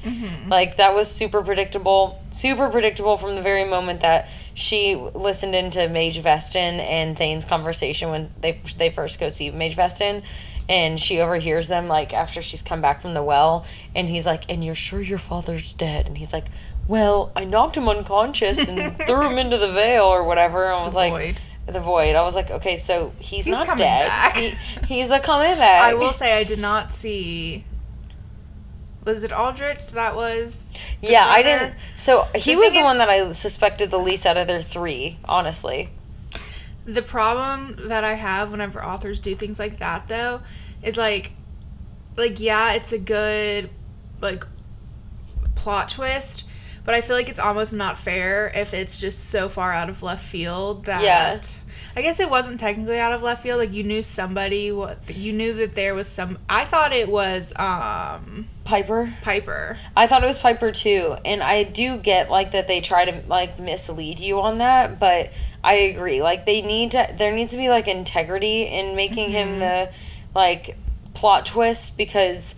[0.47, 2.21] Like that was super predictable.
[2.31, 8.09] Super predictable from the very moment that she listened into Mage Vestin and Thane's conversation
[8.09, 10.23] when they they first go see Mage Vestin.
[10.69, 14.49] And she overhears them like after she's come back from the well, and he's like,
[14.49, 16.45] "And you're sure your father's dead?" And he's like,
[16.87, 20.85] "Well, I knocked him unconscious and threw him into the veil or whatever." And I
[20.85, 21.39] was like, void.
[21.65, 24.07] "The void." I was like, "Okay, so he's, He's not dead.
[24.07, 24.37] back.
[24.37, 24.49] He,
[24.87, 27.65] he's a coming back." I will say I did not see
[29.03, 30.63] Was it Aldrich that was?
[31.01, 31.73] the Yeah, I didn't.
[31.95, 34.61] So he The was the is- one that I suspected the least out of their
[34.61, 35.89] three, honestly.
[36.85, 40.41] The problem that I have whenever authors do things like that though
[40.81, 41.31] is like
[42.17, 43.69] like yeah, it's a good
[44.19, 44.45] like
[45.55, 46.45] plot twist,
[46.83, 50.01] but I feel like it's almost not fair if it's just so far out of
[50.01, 51.39] left field that Yeah.
[51.95, 53.59] I guess it wasn't technically out of left field.
[53.59, 57.53] Like you knew somebody what you knew that there was some I thought it was
[57.57, 59.13] um Piper.
[59.21, 59.77] Piper.
[59.97, 63.27] I thought it was Piper too, and I do get like that they try to
[63.27, 65.31] like mislead you on that, but
[65.63, 66.21] I agree.
[66.21, 69.91] Like they need to, there needs to be like integrity in making him the
[70.33, 70.77] like
[71.13, 72.55] plot twist because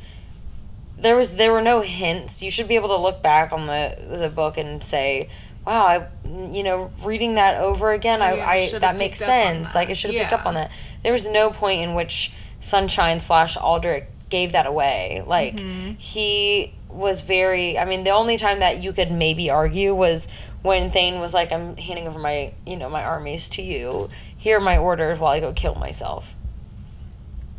[0.98, 2.44] there was there were no hints.
[2.44, 5.30] You should be able to look back on the the book and say,
[5.66, 9.36] "Wow, I you know reading that over again, Yeah, I, I that makes picked up
[9.36, 9.74] on sense.
[9.74, 9.80] that.
[9.80, 10.72] Like I should have picked up on that."
[11.04, 15.24] There was no point in which Sunshine slash Aldrich gave that away.
[15.26, 15.94] Like Mm-hmm.
[16.00, 17.78] he was very.
[17.78, 20.28] I mean, the only time that you could maybe argue was
[20.62, 24.10] when Thane was like, "I'm handing over my you know my armies to you.
[24.38, 26.36] Here are my orders while I go kill myself."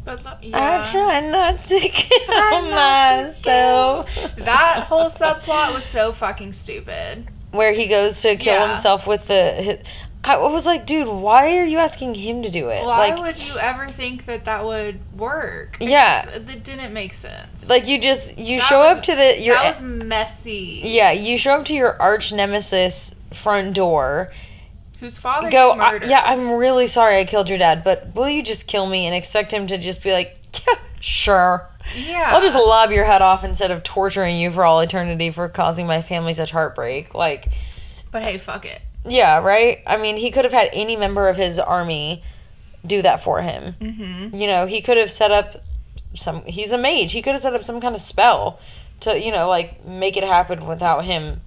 [0.05, 0.85] But yeah.
[0.87, 4.15] I try not to kill Try not to myself.
[4.37, 7.27] that whole subplot was so fucking stupid.
[7.55, 8.69] Where he goes to kill Yeah.
[8.69, 9.53] himself with the.
[9.53, 9.79] His,
[10.27, 12.83] I was like, dude, why are you asking him to do it?
[12.85, 15.77] Why like, would you ever think that that would work?
[15.81, 16.11] It Yeah.
[16.25, 17.69] just, it didn't make sense.
[17.69, 20.81] like you just you That show was- up to the your that was messy.
[20.85, 24.31] yeah you show up to your arch nemesis front door.
[25.01, 25.75] Whose father Go,
[26.07, 29.15] yeah, I'm really sorry I killed your dad, but will you just kill me and
[29.15, 31.69] expect him to just be like, yeah, sure.
[31.95, 32.27] Yeah.
[32.29, 35.87] I'll just lob your head off instead of torturing you for all eternity for causing
[35.87, 37.15] my family such heartbreak.
[37.15, 37.53] Like,
[38.11, 38.81] But hey, fuck it.
[39.07, 39.83] Yeah, right?
[39.87, 42.23] I mean, he could have had any member of his army
[42.87, 43.75] do that for him.
[43.81, 44.35] Mm-hmm.
[44.35, 45.63] You know, he could have set up
[46.15, 46.43] some.
[46.47, 47.13] He's a mage.
[47.13, 48.61] He could have set up some kind of spell
[49.01, 51.41] to, you know, like make it happen without him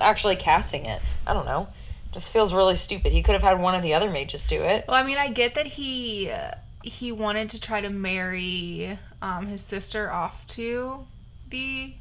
[0.00, 1.00] actually casting it.
[1.26, 1.68] I don't know.
[2.12, 3.12] Just feels really stupid.
[3.12, 4.84] He could have had one of the other mages do it.
[4.86, 9.46] Well, I mean, I get that he uh, he wanted to try to marry um,
[9.46, 11.06] his sister off to
[11.48, 11.94] the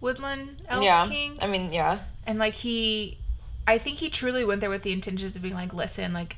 [0.00, 1.06] Woodland Elf yeah.
[1.06, 2.00] King, I mean, yeah.
[2.26, 3.18] and like he,
[3.66, 6.36] I think he truly went there with the intentions of being like, listen, like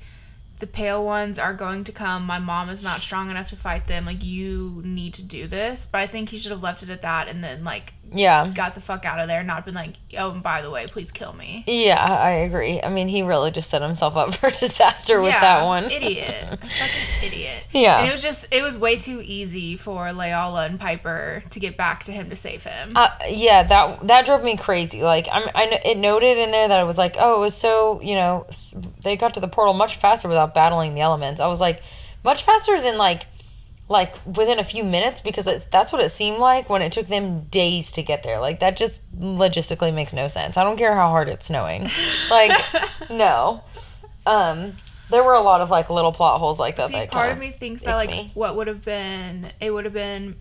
[0.58, 2.24] the pale ones are going to come.
[2.24, 4.04] My mom is not strong enough to fight them.
[4.06, 5.86] Like you need to do this.
[5.86, 8.48] But I think he should have left it at that, and then like Yeah.
[8.48, 11.10] got the fuck out of there, not been like, oh, and by the way, please
[11.10, 11.64] kill me.
[11.66, 12.80] Yeah, I agree.
[12.82, 15.90] I mean, he really just set himself up for disaster with that one.
[15.90, 16.48] Idiot.
[16.50, 17.64] Fucking idiot.
[17.72, 17.98] Yeah.
[17.98, 21.76] And it was just, it was way too easy for Layala and Piper to get
[21.76, 22.92] back to him to save him.
[22.96, 25.02] Uh, yeah, that that drove me crazy.
[25.02, 28.00] Like I'm, I it noted in there that it was like, oh, it was so
[28.02, 28.46] you know
[29.02, 31.40] they got to the portal much faster without battling the elements.
[31.40, 31.82] I was like,
[32.24, 33.26] much faster is in like,
[33.92, 37.44] like within a few minutes because that's what it seemed like when it took them
[37.44, 38.40] days to get there.
[38.40, 40.56] Like that just logistically makes no sense.
[40.56, 41.86] I don't care how hard it's snowing.
[42.30, 42.52] Like
[43.10, 43.62] no,
[44.26, 44.72] um,
[45.10, 46.88] there were a lot of like little plot holes like that.
[46.88, 48.30] See, that part kinda me thinks that, like, me.
[48.34, 50.36] what would have been, it would have been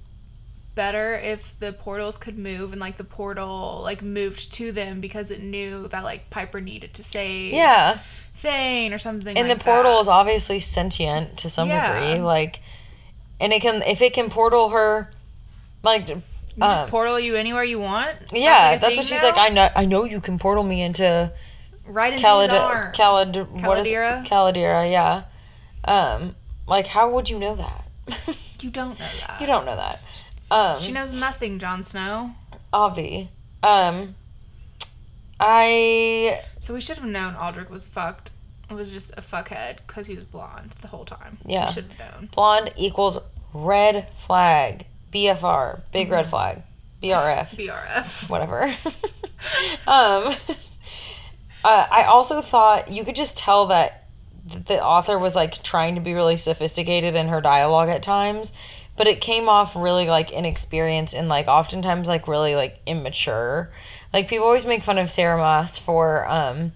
[0.73, 5.29] better if the portals could move and, like, the portal, like, moved to them because
[5.29, 7.99] it knew that, like, Piper needed to save yeah.
[8.35, 9.99] Thane or something and like the portal that.
[10.01, 11.99] is obviously sentient to some Yeah.
[11.99, 12.61] degree like
[13.41, 15.09] and it can if it can portal her
[15.83, 16.21] like You
[16.59, 18.15] just um, portal you anywhere you want?
[18.33, 19.29] yeah like, that's, what she's now?
[19.29, 21.31] like i know i know you can portal me into
[21.87, 22.95] Right into Calid- arms.
[22.97, 23.91] Calid- what is it?
[23.93, 24.25] Caladira?
[24.27, 25.23] Caladira, yeah
[25.85, 26.35] um
[26.67, 27.85] like how would you know that
[28.61, 29.41] You don't know that.
[29.41, 30.01] you don't know that
[30.51, 32.31] um She knows nothing, Jon Snow.
[32.71, 33.29] Avi.
[33.63, 34.15] um
[35.39, 38.30] i So we should have known Aldrich was fucked.
[38.75, 41.37] Was just a fuckhead because he was blonde the whole time.
[41.45, 41.65] Yeah.
[41.65, 42.29] Should have known.
[42.33, 43.17] blonde equals
[43.53, 46.61] red flag bfr big red flag
[47.03, 48.29] brf BRF.
[48.29, 48.63] whatever.
[49.87, 50.35] um,
[51.63, 54.05] uh, I also thought you could just tell that
[54.45, 58.53] the author was like trying to be really sophisticated in her dialogue at times,
[58.97, 63.71] but it came off really like inexperienced and like oftentimes like really like immature.
[64.13, 66.73] Like people always make fun of Sarah Maas for um,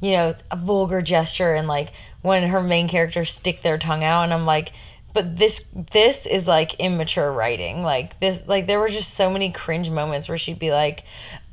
[0.00, 4.24] you know, a vulgar gesture and like when her main characters stick their tongue out
[4.24, 4.72] and I'm like
[5.12, 9.50] but this this is like immature writing like this like there were just so many
[9.50, 11.04] cringe moments where she'd be like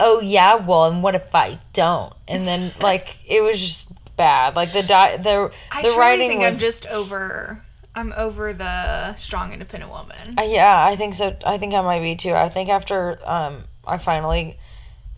[0.01, 4.57] oh yeah well and what if i don't and then like it was just bad
[4.57, 7.61] like the di- the I the writing think was I'm just over.
[7.95, 10.35] I'm over the strong, independent woman.
[10.37, 11.35] Uh, yeah, I think so.
[11.45, 12.33] I think I might be too.
[12.33, 14.57] I think after um, I finally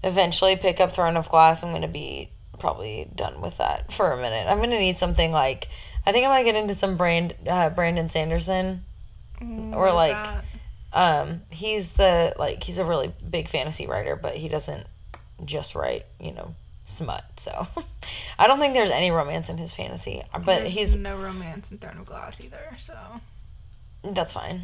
[0.04, 4.18] eventually pick up Throne of Glass, I'm gonna be probably done with that for a
[4.18, 4.48] minute.
[4.50, 5.68] I'm gonna need something like
[6.06, 8.84] I think I might get into some Brand uh, Brandon Sanderson
[9.42, 10.18] Mm, or like?
[10.94, 14.88] Um, he's the like he's a really big fantasy writer, but he doesn't
[15.44, 17.24] just write you know smut.
[17.38, 17.68] So
[18.40, 21.80] I don't think there's any romance in his fantasy, but There's he's no romance in
[21.80, 22.98] Throne of Glass either, so
[24.04, 24.62] that's fine.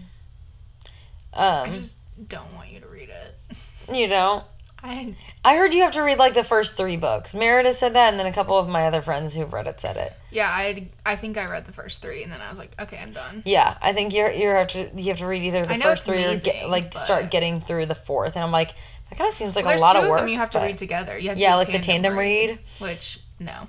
[1.34, 3.58] Um, I just don't want you to read it.
[3.94, 4.46] you know,
[4.84, 5.16] I
[5.46, 7.34] I heard you have to read like the first three books.
[7.36, 9.98] Meredith said that, and then a couple of my other friends who've read it said
[9.98, 10.14] it.
[10.32, 12.98] yeah, I I think I read the first three, and then I was like, okay,
[12.98, 13.44] I'm done.
[13.46, 16.18] Yeah, I think you're you have to you have to read either the first three
[16.24, 18.72] or get, amazing, like start getting through the fourth, and I'm like
[19.10, 20.20] that kind of seems like Well, a lot two of work.
[20.22, 21.18] them you have to but- read together.
[21.18, 22.60] You have to Yeah, like the tandem read.
[22.80, 23.68] which no,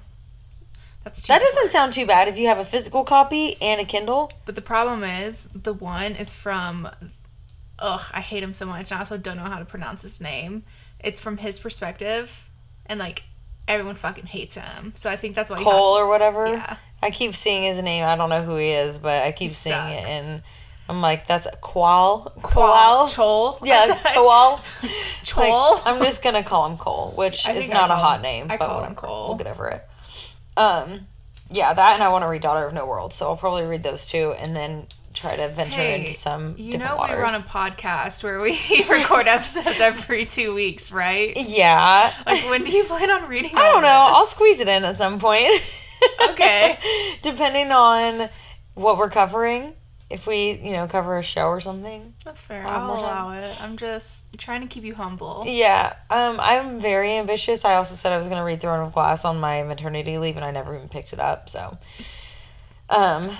[1.05, 1.71] that's too That doesn't hard.
[1.71, 4.31] sound too bad if you have a physical copy and a Kindle.
[4.47, 6.89] But the problem is, the one is from,
[7.81, 8.91] ugh, I hate him so much.
[8.93, 10.63] and I also don't know how to pronounce his name.
[11.03, 12.51] It's from his perspective,
[12.87, 13.25] and like
[13.69, 14.93] everyone fucking hates him.
[14.95, 16.49] So I think that's why have Cole or whatever.
[16.49, 16.77] Yeah.
[17.03, 18.05] I keep seeing his name.
[18.05, 20.43] I don't know who he is, but I keep He seeing it, and
[20.89, 22.33] I'm like, that's Qual.
[22.43, 23.07] Qual, Qual.
[23.07, 23.59] Chol.
[23.67, 23.87] Yeah.
[24.15, 24.59] Qual.
[25.25, 25.75] Chol.
[25.75, 28.47] Like, I'm just gonna call him Cole, which is not a hot him- name.
[28.51, 28.95] I but call him.
[28.95, 29.29] Cole.
[29.29, 29.89] We'll get over it.
[30.57, 31.07] Um,
[31.51, 33.83] yeah, that and I want to read Daughter of No World, so I'll probably read
[33.83, 37.17] those two and then try to venture Hey, into some you know waters.
[37.17, 38.51] we run a podcast where we
[38.91, 41.33] record episodes every two weeks, right?
[41.37, 43.53] yeah, Like, when do you plan on reading?
[43.57, 43.89] I don't know.
[43.89, 45.53] I'll squeeze it in at some point.
[46.31, 46.79] Okay.
[47.23, 48.29] Depending on
[48.75, 49.73] what we're covering,
[50.11, 52.13] if we you know cover a show or something.
[52.25, 52.67] That's fair.
[52.67, 53.57] I'll I'll allow it.
[53.63, 55.45] I'm just trying to keep you humble.
[55.47, 57.65] Yeah, um, I'm very ambitious.
[57.65, 60.35] I also said I was going to read Throne of Glass on my maternity leave,
[60.35, 61.49] and I never even picked it up.
[61.49, 61.79] So,
[62.91, 63.31] um,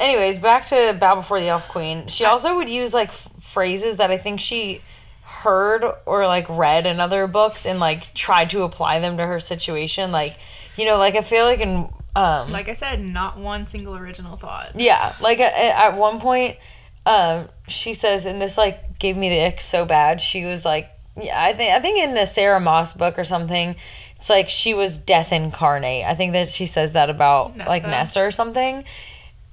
[0.00, 2.06] anyways, back to Bow Before the Elf Queen.
[2.08, 4.80] She also would use like f- phrases that I think she
[5.22, 9.40] heard or like read in other books and like tried to apply them to her
[9.40, 10.12] situation.
[10.12, 10.36] Like,
[10.76, 14.36] you know, like I feel like in um, Like I said, not one single original
[14.36, 14.72] thought.
[14.76, 15.52] yeah, like at,
[15.92, 16.56] at one point,
[17.04, 20.20] um, she says, and this like gave me the ick so bad.
[20.20, 23.76] She was like, yeah, I think I think in the Sarah Maas book or something,
[24.16, 26.04] it's like she was death incarnate.
[26.04, 27.90] I think that she says that about like Nesta.
[27.90, 28.84] Nesta or something,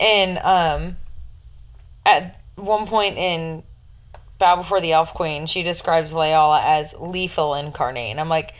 [0.04, 0.98] and um,
[2.06, 3.63] at one point in
[4.38, 8.54] Bow Before the Elf Queen, she describes Layala as lethal incarnate, and I'm like.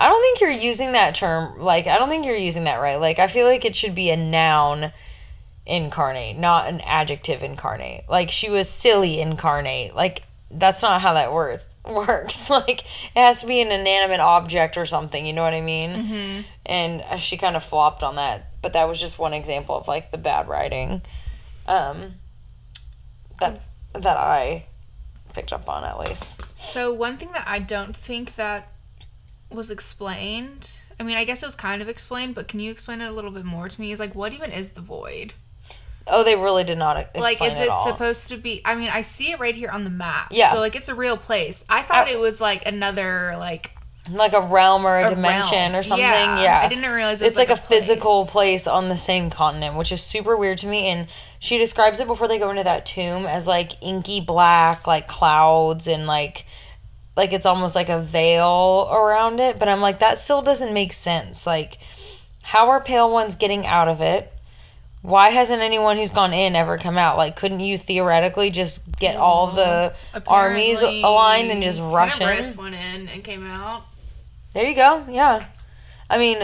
[0.00, 3.00] I don't think you're using that term like I don't think you're using that right.
[3.00, 4.92] Like I feel like it should be a noun
[5.68, 8.04] incarnate, not an adjective incarnate.
[8.08, 9.94] Like she was silly incarnate.
[9.94, 12.50] Like that's not how that worth works.
[12.50, 15.24] Like it has to be an inanimate object or something.
[15.24, 15.90] You know what I mean?
[15.90, 16.40] Mm-hmm.
[16.66, 18.47] And she kind of flopped on that.
[18.62, 21.02] But that was just one example of like the bad writing,
[21.66, 22.14] um,
[23.40, 23.60] that
[23.92, 24.66] that I
[25.32, 26.42] picked up on at least.
[26.62, 28.72] So one thing that I don't think that
[29.50, 30.70] was explained.
[31.00, 33.12] I mean, I guess it was kind of explained, but can you explain it a
[33.12, 33.92] little bit more to me?
[33.92, 35.32] Is like, what even is the void?
[36.10, 38.62] Oh, they really did not explain like, is it supposed to be?
[38.64, 40.28] I mean, I see it right here on the map.
[40.32, 40.50] Yeah.
[40.50, 41.64] So like, it's a real place.
[41.68, 43.70] I thought I- it was like another like
[44.12, 45.74] like a realm or a, a dimension realm.
[45.76, 46.04] or something.
[46.04, 48.64] Yeah, Yeah, I didn't realize it was it's like, like a, a physical place.
[48.64, 50.86] place on the same continent, which is super weird to me.
[50.86, 55.06] And she describes it before they go into that tomb as like inky black, like
[55.08, 56.44] clouds, and like
[57.16, 59.58] like it's almost like a veil around it.
[59.58, 61.46] But I'm like, that still doesn't make sense.
[61.46, 61.78] Like,
[62.42, 64.32] how are pale ones getting out of it?
[65.02, 67.16] Why hasn't anyone who's gone in ever come out?
[67.16, 69.94] Like, couldn't you theoretically just get all the
[70.26, 72.26] armies aligned and just rush in?
[72.26, 73.84] Went in and came out.
[74.54, 75.04] There you go.
[75.08, 75.46] Yeah.
[76.10, 76.38] I mean,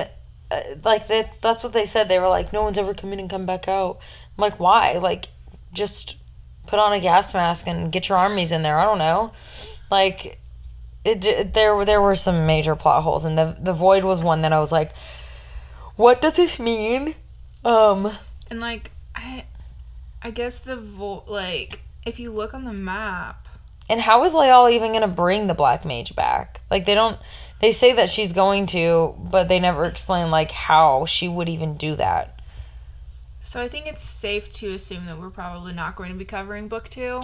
[0.51, 2.09] uh, like that's that's what they said.
[2.09, 3.99] They were like, no one's ever come in and come back out.
[4.37, 4.99] I'm like, why?
[4.99, 5.27] Like,
[5.73, 6.17] just
[6.67, 8.79] put on a gas mask and get your armies in there.
[8.79, 9.33] I don't know.
[9.91, 10.39] Like,
[11.05, 14.43] it there were there were some major plot holes, and the the void was one
[14.43, 14.93] that I was like,
[15.97, 17.15] what does this mean?
[17.65, 18.13] Um.
[18.51, 19.45] And like I
[20.23, 23.49] I guess the vo- like if you look on the map,
[23.89, 26.61] And how is Layal even gonna bring the black mage back?
[26.71, 27.19] Like they don't.
[27.61, 31.77] They say that she's going to, but they never explain like how she would even
[31.77, 32.41] do that.
[33.43, 36.69] so I think it's safe to assume that we're probably not going to be covering
[36.69, 37.21] book 2.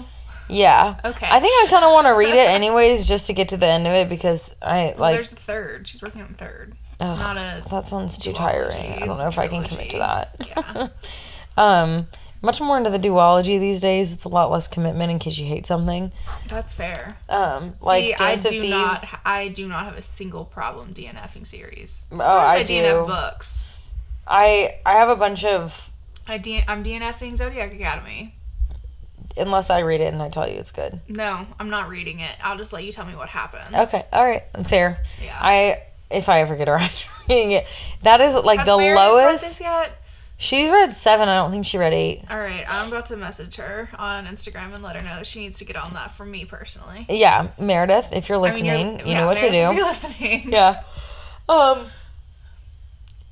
[0.49, 0.99] Yeah.
[1.05, 1.29] Okay.
[1.31, 3.66] I think I kind of want to read it anyways, just to get to the
[3.69, 5.14] end of it because I Well, like.
[5.14, 5.87] there's the third.
[5.87, 6.75] She's working on the third.
[7.01, 8.93] ugh, not a that sounds too duology, tiring.
[9.03, 10.37] I don't know if I can commit to that.
[10.47, 10.88] Yeah.
[11.57, 12.09] um,
[12.42, 14.14] much more into the duology these days.
[14.14, 16.12] It's a lot less commitment in case you hate something.
[16.48, 17.16] That's fair.
[17.29, 18.72] Um, like See, Dance I of do Thieves.
[19.12, 22.07] not I do not have a single problem DNFing series.
[22.12, 23.07] Oh, Sometimes I DNF do.
[23.07, 23.79] books.
[24.26, 25.90] I I have a bunch of
[26.29, 28.35] I D- I'm DNFing Zodiac Academy.
[29.37, 31.00] unless I read it and I tell you it's good.
[31.09, 32.37] No, I'm not reading it.
[32.42, 33.74] I'll just let you tell me what happens.
[33.74, 35.03] Okay, all right, fair.
[35.22, 35.37] Yeah.
[35.38, 37.66] I if I ever get around to reading it,
[38.03, 39.44] that is like Has the read lowest.
[39.44, 40.00] this yet?
[40.42, 41.29] She read seven.
[41.29, 42.22] I don't think she read eight.
[42.31, 45.40] All right, I'm about to message her on Instagram and let her know that she
[45.40, 47.05] needs to get on that for me personally.
[47.11, 49.57] Yeah, Meredith, if you're I mean, you're- listening, you yeah, know what Meredith, If to
[49.57, 49.85] you're do.
[49.85, 50.50] listening.
[50.50, 50.83] Yeah.
[51.46, 51.87] Um.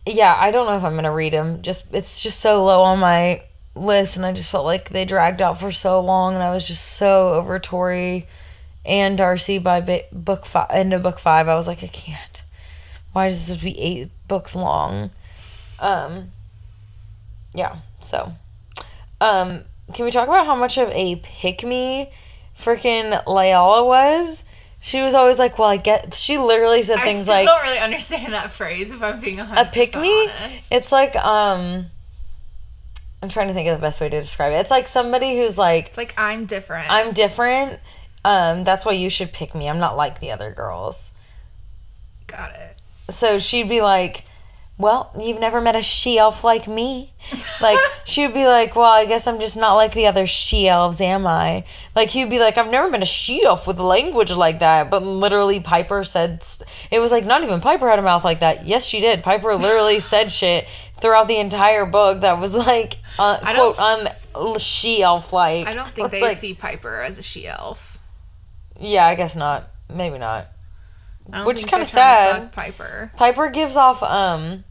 [0.07, 1.63] Yeah, I don't know if I'm gonna read them.
[1.63, 3.43] Just it's just so low on my
[3.75, 6.67] list, and I just felt like they dragged out for so long, and I was
[6.67, 8.27] just so over Tori
[8.85, 10.67] and Darcy by ba- book five.
[10.71, 12.43] End of book five, I was like, I can't.
[13.15, 15.11] Why does this have to be eight books long?
[15.81, 16.33] Um.
[17.55, 17.77] Yeah.
[18.01, 18.33] So.
[19.21, 19.63] Um.
[19.95, 22.13] Can we talk about how much of a pick me,
[22.59, 24.45] freaking Layala was?
[24.81, 27.51] She was always like, "Well, I get." She literally said I things still like, "I
[27.51, 28.93] don't really understand that phrase.
[28.93, 30.73] If I'm being 100% a pick me honest.
[30.73, 31.87] it's like um
[33.21, 35.59] i'm trying to think of the best way to describe it it's like somebody who's
[35.59, 36.87] like It's like I'm different.
[36.89, 37.81] i'm different
[38.25, 41.15] um that's why you should pick me i'm not like the other girls
[42.29, 42.81] Got it.
[43.13, 44.25] so she'd be like
[44.79, 47.13] well you've never met a she elf like me.
[47.61, 50.69] Like she would be like well i guess i'm just not like the other she
[50.69, 51.65] elves am i?
[51.97, 54.89] Like he'd be like i've never been a she elf with language like that.
[54.91, 58.41] But literally piper said st- it was like not even piper had a mouth like
[58.41, 58.67] that.
[58.67, 59.23] Yes she did.
[59.23, 60.69] Piper literally said shit
[61.01, 65.67] throughout the entire book that was like uh, quote um she elf like.
[65.67, 67.99] I don't think they like- see Piper as a she elf.
[68.79, 69.69] yeah i guess not.
[69.93, 70.47] Maybe not.
[71.45, 72.53] Which is they're to sad.
[72.53, 73.11] Piper.
[73.17, 74.65] piper gives off um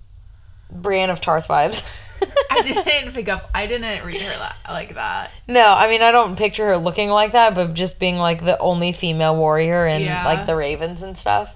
[0.72, 1.88] brienne of tarth vibes
[2.50, 3.48] I didn't pick up.
[3.54, 5.32] I didn't read her la- like that.
[5.48, 8.58] No, I mean I don't picture her looking like that, but just being like the
[8.58, 10.26] only female warrior in Yeah.
[10.26, 11.56] like the Ravens and stuff.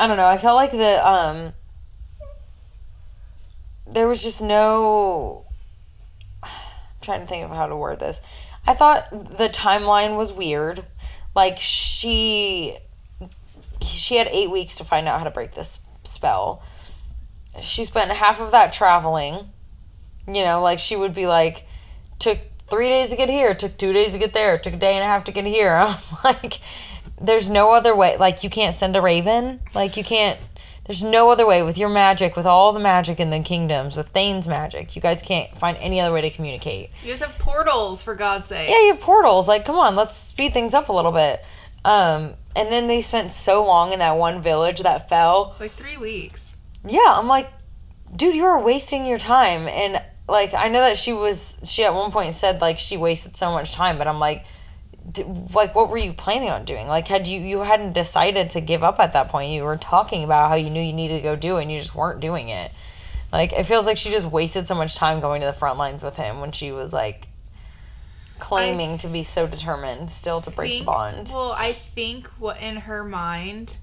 [0.00, 0.26] I don't know.
[0.26, 1.52] I felt like the um
[3.86, 5.44] there was just no
[6.42, 6.50] I'm
[7.02, 8.20] trying to think of how to word this.
[8.66, 10.84] I thought the timeline was weird.
[11.36, 12.76] Like she
[13.80, 16.62] she had 8 weeks to find out how to break this spell.
[17.60, 19.50] She spent half of that traveling.
[20.26, 21.66] You know, like she would be like,
[22.18, 24.94] took three days to get here, took two days to get there, took a day
[24.94, 25.72] and a half to get here.
[25.74, 26.60] I'm like,
[27.20, 28.16] there's no other way.
[28.16, 29.60] Like, you can't send a raven.
[29.74, 30.38] Like, you can't.
[30.86, 34.08] There's no other way with your magic, with all the magic in the kingdoms, with
[34.08, 34.96] Thane's magic.
[34.96, 36.90] You guys can't find any other way to communicate.
[37.02, 38.68] You guys have portals, for God's sake.
[38.68, 39.46] Yeah, you have portals.
[39.46, 41.44] Like, come on, let's speed things up a little bit.
[41.84, 45.54] Um, and then they spent so long in that one village that fell.
[45.60, 46.58] Like three weeks.
[46.86, 47.50] Yeah, I'm like,
[48.14, 49.68] dude, you are wasting your time.
[49.68, 53.36] And like, I know that she was, she at one point said like she wasted
[53.36, 54.46] so much time, but I'm like,
[55.12, 56.86] d- like, what were you planning on doing?
[56.86, 59.52] Like, had you you hadn't decided to give up at that point?
[59.52, 61.78] You were talking about how you knew you needed to go do it, and you
[61.78, 62.72] just weren't doing it.
[63.32, 66.02] Like, it feels like she just wasted so much time going to the front lines
[66.02, 67.28] with him when she was like
[68.38, 71.30] claiming to be so determined still to break the bond.
[71.32, 73.76] Well, I think what in her mind,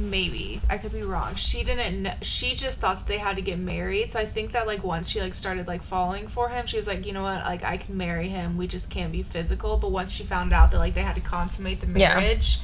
[0.00, 1.34] maybe I could be wrong.
[1.34, 2.02] She didn't.
[2.02, 4.10] Know, she just thought that they had to get married.
[4.10, 6.86] So I think that like once she like started like falling for him, she was
[6.88, 8.56] like, you know what, like I can marry him.
[8.56, 9.76] We just can't be physical.
[9.76, 12.14] But once she found out that like they had to consummate the Yeah.
[12.18, 12.58] marriage.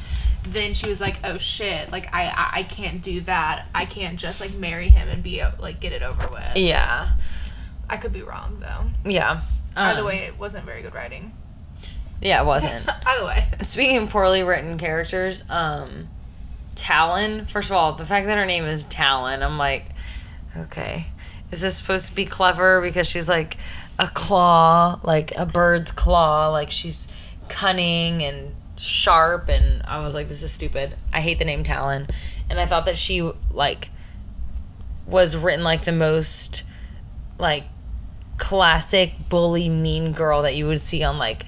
[0.48, 1.90] Then she was like, "Oh shit!
[1.90, 3.66] Like I, I, I can't do that.
[3.74, 7.10] I can't just like marry him and be like get it over with." Yeah,
[7.90, 9.10] I could be wrong though.
[9.10, 9.40] yeah.
[9.76, 11.32] Either Um, way, it wasn't very good writing.
[12.22, 12.88] yeah, it wasn't.
[13.06, 16.06] Either way, Speaking of poorly written characters, um,
[16.76, 17.46] Talon.
[17.46, 19.86] First of all, the fact that her name is Talon, I'm like,
[20.56, 21.08] okay,
[21.50, 23.56] is this supposed to be clever because she's like
[23.98, 27.12] a claw, like a bird's claw, like she's
[27.48, 30.94] cunning and sharp, and I was like, this is stupid.
[31.12, 32.06] I hate the name Talon,
[32.48, 33.90] and I thought that she like
[35.06, 36.62] was written like the most
[37.38, 37.64] like
[38.38, 41.46] classic bully mean girl that you would see on like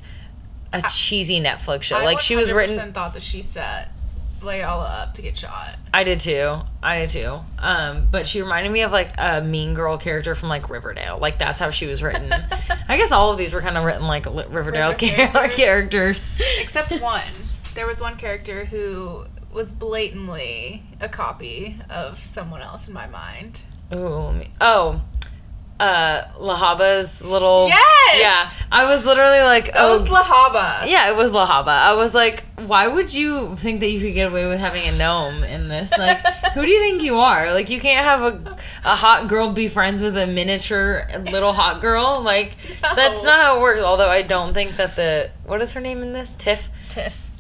[0.73, 1.97] a cheesy Netflix show.
[1.97, 3.93] I like she was written 100% Thought that she set
[4.40, 5.77] Layala up to get shot.
[5.92, 6.61] I did too.
[6.83, 7.40] I did too.
[7.59, 11.18] Um, but she reminded me of like a mean girl character from like Riverdale.
[11.18, 12.33] Like that's how she was written.
[12.88, 15.57] I guess all of these were kind of written like li- Riverdale characters.
[15.57, 16.33] characters.
[16.59, 17.22] Except one.
[17.74, 23.62] There was one character who was blatantly a copy of someone else in my mind.
[23.92, 25.03] Ooh, me- oh,
[25.81, 27.69] uh, Lehabah's little.
[27.69, 28.21] Yes!
[28.21, 30.87] Yeah, I was literally like, That oh, was Lehabah.
[30.91, 31.69] yeah, it was Lehabah.
[31.69, 34.97] I was like, why would you think that you could get away with having a
[34.97, 35.97] gnome in this?
[35.97, 36.18] Like,
[36.55, 37.53] who do you think you are?
[37.53, 41.81] Like, you can't have a, a hot girl be friends with a miniature little hot
[41.81, 42.20] girl.
[42.22, 43.81] Like, that's not how it works.
[43.83, 46.68] Although I don't think that the what is her name in this Tiff.
[46.89, 47.31] Tiff.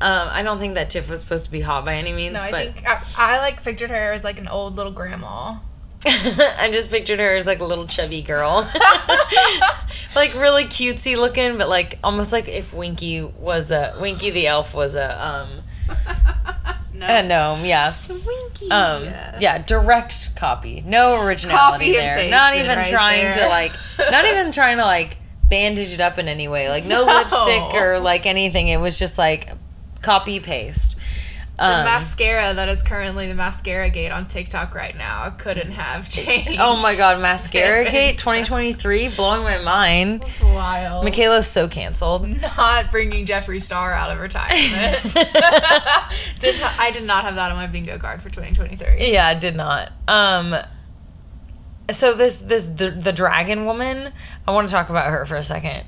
[0.00, 2.42] Um, I don't think that Tiff was supposed to be hot by any means, No,
[2.42, 5.58] I but think I, I like pictured her as like an old little grandma.
[6.58, 8.70] I just pictured her as like a little chubby girl,
[10.14, 14.74] like really cutesy looking, but like almost like if Winky was a Winky the elf
[14.74, 15.48] was a um
[16.98, 17.06] No.
[17.06, 17.94] Uh, gnome, yeah.
[18.08, 18.70] Winky.
[18.70, 19.04] Um,
[19.38, 20.82] yeah, direct copy.
[20.86, 22.30] No originality Copy there.
[22.30, 25.18] Not even right trying to like, not even trying to like
[25.50, 26.70] bandage it up in any way.
[26.70, 28.68] Like no, lipstick or like anything.
[28.68, 29.52] It was just like
[30.00, 30.96] copy paste.
[31.58, 36.08] The Um, mascara that is currently the mascara gate on TikTok right now couldn't have
[36.08, 36.56] changed.
[36.60, 40.22] oh my god, mascara gate 2023 blowing my mind.
[40.42, 41.06] Wild.
[41.06, 42.28] Mikayla's so canceled.
[42.56, 45.14] not bringing Jeffree Star out of retirement.
[46.38, 49.10] did not, I did not have that on my bingo card for 2023.
[49.10, 49.92] Yeah, I did not.
[50.08, 50.56] Um
[51.90, 54.12] so this this the, the dragon woman,
[54.46, 55.84] I want to talk about her for a second.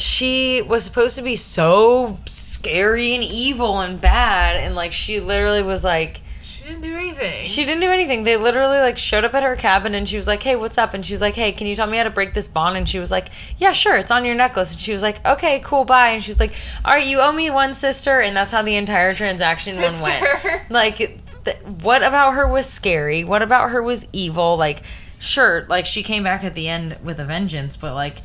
[0.00, 5.60] She was supposed to be so scary and evil and bad and like she literally
[5.62, 7.44] was like She didn't do anything.
[7.44, 8.22] she didn't do anything.
[8.22, 10.94] They literally like showed up at her cabin and she was like, "Hey, what's up?"
[10.94, 13.00] And she's like, "Hey, can you tell me how to break this bond?" And she
[13.00, 13.26] was like,
[13.56, 13.96] "Yeah, sure.
[13.96, 16.52] It's on your necklace." And she was like, "Okay, cool, bye." And she's like,
[16.84, 20.10] "All right, you owe me one sister." And that's how the entire transaction one Sister.
[20.10, 20.62] went.
[20.70, 20.96] Like,
[21.44, 23.24] th- what about her was scary?
[23.24, 24.56] What about her was evil?
[24.56, 24.82] Like,
[25.18, 28.18] sure, like she came back at the end with a vengeance, but like,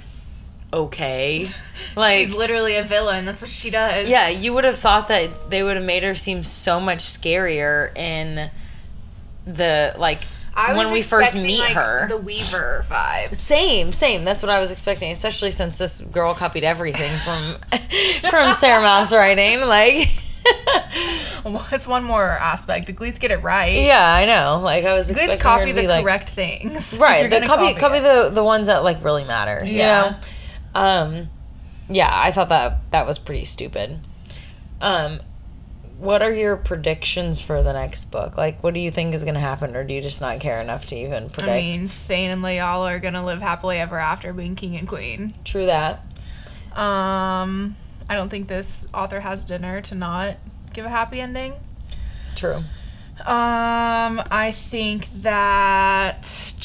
[0.73, 1.45] okay,
[1.95, 3.25] like She's literally a villain.
[3.25, 4.09] That's what she does.
[4.09, 7.95] yeah, you would have thought that they would have made her seem so much scarier
[7.97, 8.49] in
[9.45, 10.23] the like
[10.75, 12.07] when we first meet like, her.
[12.07, 13.35] The Weaver vibes.
[13.35, 14.23] same, same.
[14.23, 17.79] That's what I was expecting, especially since this girl copied everything from
[18.29, 19.61] from Sarah Maas writing.
[19.61, 20.09] Like,
[21.43, 22.89] Well, it's one more aspect.
[22.89, 23.73] At least get it right.
[23.83, 24.61] yeah, I know.
[24.63, 26.97] Like, I was At least her copy to the be like, correct things.
[27.01, 27.23] right.
[27.23, 29.61] The gonna copy, copy, the the ones that like really matter.
[29.65, 30.01] You Yeah.
[30.11, 30.15] know.
[30.75, 31.29] Um,
[31.89, 33.99] yeah, I thought that that was pretty stupid.
[34.81, 35.21] Um,
[35.97, 38.35] what are your predictions for the next book?
[38.37, 40.59] Like, what do you think is going to happen, or do you just not care
[40.59, 41.51] enough to even predict?
[41.51, 45.33] I mean, Thane and Layala are gonna live happily ever after being king and queen.
[45.45, 46.03] True that.
[46.73, 47.75] Um,
[48.09, 50.37] I don't think this author has dinner to not
[50.73, 51.53] give a happy ending.
[52.35, 52.63] True.
[53.19, 56.17] Um, I think that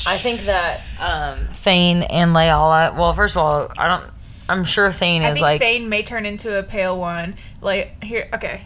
[0.09, 2.97] I think that um, Thane and Layala.
[2.97, 4.11] Well, first of all, I don't.
[4.49, 5.61] I'm sure Thane I is think like.
[5.61, 7.35] Thane may turn into a pale one.
[7.61, 8.63] Like here, okay.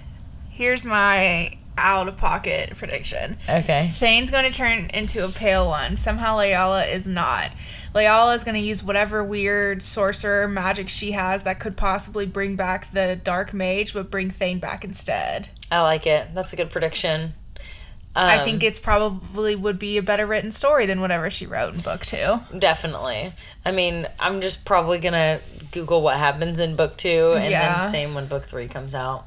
[0.48, 3.36] Here's my out of pocket prediction.
[3.48, 3.90] okay.
[3.94, 5.96] Thane's going to turn into a pale one.
[5.96, 7.50] Somehow Layala is not.
[7.94, 12.56] Layala is going to use whatever weird sorcerer magic she has that could possibly bring
[12.56, 15.48] back the dark mage, but bring Thane back instead.
[15.70, 16.28] I like it.
[16.34, 17.34] That's a good prediction.
[18.14, 21.74] I Um, think it's probably would be a better written story than whatever she wrote
[21.74, 22.40] in book two.
[22.58, 23.32] Definitely.
[23.64, 25.40] I mean, I'm just probably gonna
[25.70, 27.78] Google what happens in book two, and Yeah.
[27.80, 29.26] then same when book three comes out.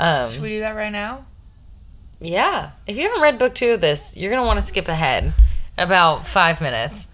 [0.00, 1.24] Um, Should we do that right now?
[2.20, 2.70] yeah.
[2.86, 5.32] If you haven't read book two of this, you're gonna want to skip ahead
[5.78, 7.08] about five minutes.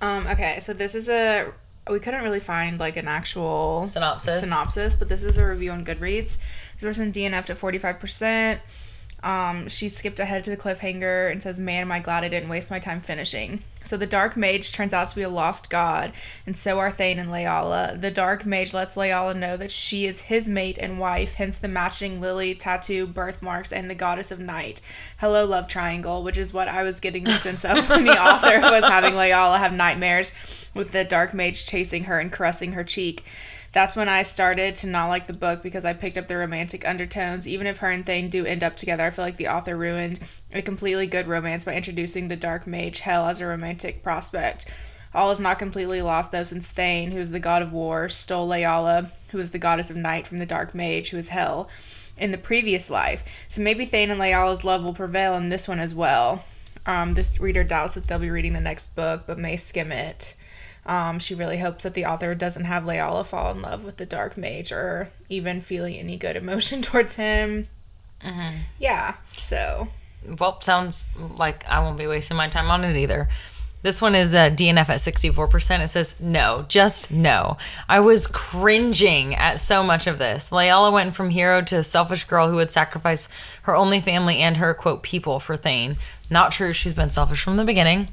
[0.00, 1.46] Um, okay, so this is a
[1.90, 4.40] we couldn't really find like an actual Synopsis.
[4.40, 6.38] synopsis, but this is a review on Goodreads.
[6.78, 8.60] This person DNF'd at forty five percent.
[9.24, 12.50] Um, she skipped ahead to the cliffhanger and says, "Man, am I glad I didn't
[12.50, 16.12] waste my time finishing." So the Dark Mage turns out to be a lost god,
[16.46, 17.98] and so are Thane and Layala.
[17.98, 21.68] The Dark Mage lets Layala know that she is his mate and wife, hence the
[21.68, 24.82] matching lily tattoo, birthmarks, and the goddess of night.
[25.18, 28.60] Hello, love triangle, which is what I was getting the sense of when the author
[28.60, 30.32] was having Layala have nightmares
[30.74, 33.24] with the Dark Mage chasing her and caressing her cheek.
[33.74, 36.86] That's when I started to not like the book because I picked up the romantic
[36.86, 37.48] undertones.
[37.48, 40.20] Even if her and Thane do end up together, I feel like the author ruined
[40.52, 44.72] a completely good romance by introducing the Dark Mage Hell as a romantic prospect.
[45.12, 48.48] All is not completely lost though, since Thane, who is the god of war, stole
[48.48, 51.68] Layala, who is the goddess of night, from the Dark Mage, who is Hell,
[52.16, 53.24] in the previous life.
[53.48, 56.44] So maybe Thane and Layala's love will prevail in this one as well.
[56.86, 60.36] Um, this reader doubts that they'll be reading the next book, but may skim it.
[60.86, 64.06] Um, she really hopes that the author doesn't have Layala fall in love with the
[64.06, 67.68] Dark Mage or even feeling any good emotion towards him.
[68.78, 69.88] Yeah, so
[70.38, 73.28] Well, sounds like I won't be wasting my time on it either.
[73.82, 75.80] This one is uh, DNF at 64%.
[75.80, 77.58] It says no, just no.
[77.86, 80.48] I was cringing at so much of this.
[80.48, 83.28] Layala went from hero to selfish girl who would sacrifice
[83.64, 85.96] her only family and her, quote, people for Thane.
[86.30, 86.72] Not true.
[86.72, 88.08] She's been selfish from the beginning.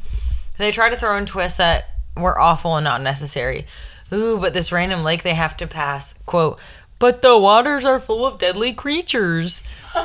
[0.57, 1.85] They try to throw in twists that
[2.17, 3.65] were awful and not necessary.
[4.13, 6.59] Ooh, but this random lake they have to pass, quote,
[6.99, 9.63] but the waters are full of deadly creatures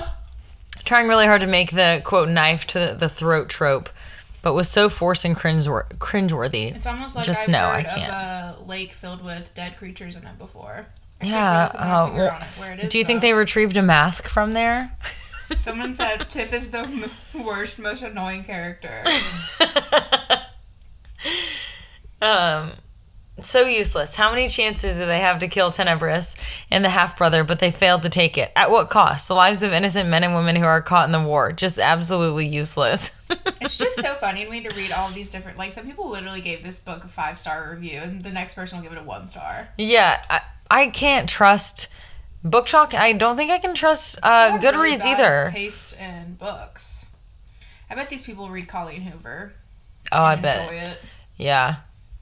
[0.84, 3.88] trying really hard to make the quote knife to the throat trope,
[4.42, 6.74] but was so forced and cringe cringeworthy.
[6.74, 8.12] it's almost like Just I've no, I can't.
[8.12, 10.86] a lake filled with dead creatures in it before.
[11.20, 11.64] I Yeah.
[11.74, 14.96] uh, well, it where it is, do you think they retrieved a mask from there?
[15.58, 17.10] Someone said Tiff is the
[17.44, 19.04] worst, most annoying character.
[22.22, 22.72] um,
[23.40, 24.16] so useless.
[24.16, 26.40] How many chances do they have to kill Tenebris
[26.70, 28.50] and the half brother, but they failed to take it?
[28.56, 29.28] At what cost?
[29.28, 31.52] The lives of innocent men and women who are caught in the war.
[31.52, 33.10] Just absolutely useless.
[33.60, 35.58] It's just so funny to me to read all these different.
[35.58, 38.78] Like some people literally gave this book a five star review, and the next person
[38.78, 39.68] will give it a one star.
[39.76, 40.40] yeah, I,
[40.70, 41.88] I can't trust
[42.44, 42.94] BookTok.
[42.94, 45.50] I don't think I can trust uh, have really Goodreads either.
[45.50, 47.06] Taste in books.
[47.90, 49.54] I bet these people read Colleen Hoover.
[50.12, 50.72] Oh, I bet.
[50.72, 50.98] It.
[51.36, 51.76] Yeah.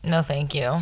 [0.04, 0.78] No, thank you.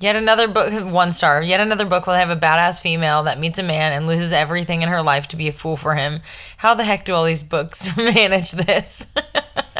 [0.00, 1.42] Yet another book, one star.
[1.42, 4.82] Yet another book will have a badass female that meets a man and loses everything
[4.82, 6.20] in her life to be a fool for him.
[6.56, 9.06] How the heck do all these books manage this?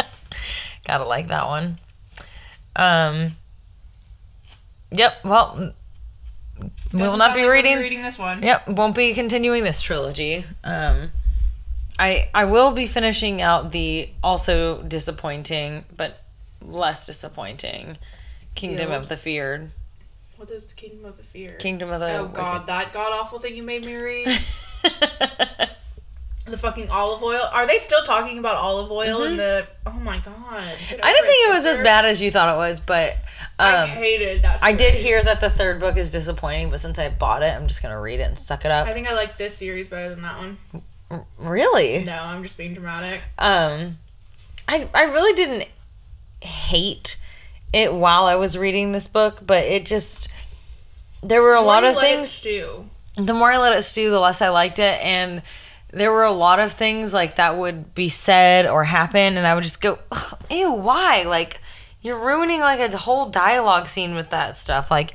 [0.87, 1.79] Gotta like that one.
[2.77, 3.37] Um.
[4.93, 5.25] Yep.
[5.25, 5.75] Well,
[6.93, 7.79] we will Doesn't be like reading.
[7.79, 8.43] reading this one.
[8.43, 10.45] Yep, won't be continuing this trilogy.
[10.63, 11.11] Um,
[11.99, 16.23] I I will be finishing out the also disappointing but
[16.63, 17.99] less disappointing
[18.55, 19.71] Kingdom of the Feared.
[20.37, 21.57] What is the Kingdom of the Fear?
[21.57, 24.27] Kingdom of the Oh God, that god awful thing you made me read.
[26.47, 27.41] the fucking olive oil.
[27.53, 29.67] Are they still talking about olive oil in the?
[29.87, 30.35] Oh my God.
[30.35, 31.01] Mm-hmm.
[31.03, 33.17] I didn't think it was as bad as you thought it was, but
[33.59, 34.63] I um, hated that.
[34.63, 36.71] I did hear that the third book is disappointing.
[36.71, 38.87] But since I bought it, I'm just gonna read it and suck it up.
[38.87, 41.23] I think I like this series better than that one.
[41.39, 42.05] really?
[42.05, 43.23] No, I'm just being dramatic.
[43.39, 43.99] um
[44.69, 45.69] I I really didn't
[46.43, 47.17] hate
[47.75, 50.29] it while I was reading this book, but it just
[51.23, 52.89] there were a Or lot of things stew.
[53.17, 55.43] the more I let it stew, the less I liked it and
[55.93, 59.55] there were a lot of things like that would be said or happen and I
[59.55, 59.99] would just go,
[60.51, 61.61] "Ew, why?" Like
[62.03, 64.91] you're ruining like a whole dialogue scene with that stuff.
[64.91, 65.15] Like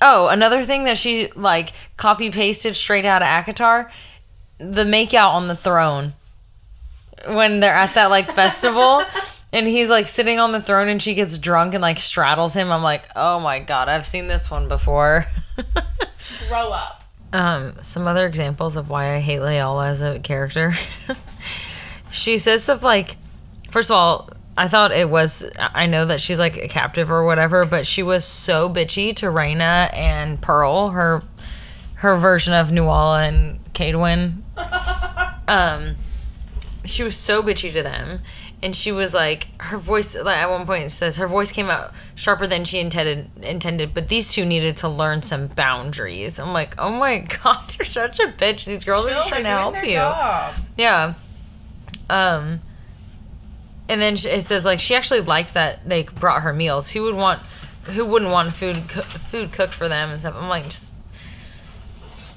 [0.00, 3.90] oh, another thing that she like copy pasted straight out of ACOTAR,
[4.58, 6.12] the make out on the throne
[7.26, 9.02] when they're at that like festival
[9.52, 12.70] and he's like sitting on the throne and she gets drunk and like straddles him.
[12.70, 15.26] I'm like, "Oh my god, I've seen this one before."
[16.48, 17.04] Grow up.
[17.32, 20.72] um, some other examples of why I hate Layla as a character.
[22.10, 23.16] she says stuff like,
[23.70, 27.24] first of all, I thought it was, I know that she's like a captive or
[27.24, 31.22] whatever, but she was so bitchy to Raina and Pearl, her
[31.94, 34.42] her version of Nuala and Cerridwen.
[35.48, 35.96] um,
[36.84, 38.20] she was so bitchy to them.
[38.60, 41.70] And she was like, her voice, like at one point it says, her voice came
[41.70, 46.40] out sharper than she intended, intended, but these two needed to learn some boundaries.
[46.40, 48.66] I'm like, oh my God, you're such a bitch.
[48.66, 49.90] These girls are just trying to help doing you.
[49.92, 50.54] their job.
[50.76, 51.14] Yeah.
[52.10, 52.58] Um,
[53.88, 56.90] and then sh- it says like she actually liked that they brought her meals.
[56.90, 57.40] Who would want,
[57.84, 60.34] who wouldn't want food coo- food cooked for them and stuff?
[60.36, 60.96] I'm like, just.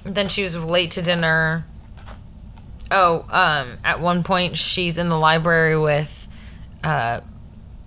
[0.03, 1.65] Then she was late to dinner.
[2.91, 6.27] Oh, um, at one point she's in the library with,
[6.83, 7.21] uh,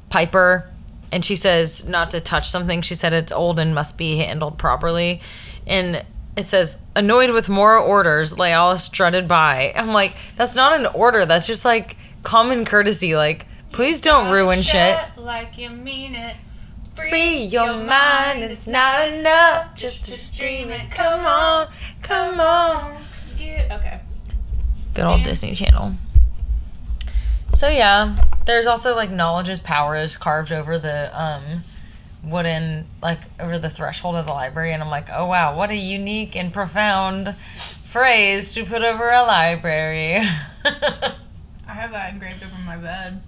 [0.08, 0.70] Piper,
[1.12, 2.82] and she says not to touch something.
[2.82, 5.20] She said it's old and must be handled properly,
[5.66, 6.04] and
[6.36, 8.34] it says annoyed with more orders.
[8.34, 9.72] Layala strutted by.
[9.76, 11.26] I'm like, that's not an order.
[11.26, 13.16] That's just like common courtesy.
[13.16, 14.98] Like, please don't ruin shit.
[15.16, 16.36] Like you mean it.
[16.94, 18.44] Free your mind.
[18.44, 20.92] It's not enough just to dream it.
[20.92, 21.68] Come on,
[22.02, 23.02] come on.
[23.36, 24.00] Get, okay.
[24.94, 25.96] Good old Disney Channel.
[27.54, 28.16] So yeah,
[28.46, 31.62] there's also like knowledge is power is carved over the um
[32.22, 35.76] wooden like over the threshold of the library and I'm like, "Oh wow, what a
[35.76, 40.16] unique and profound phrase to put over a library."
[40.64, 43.20] I have that engraved over my bed.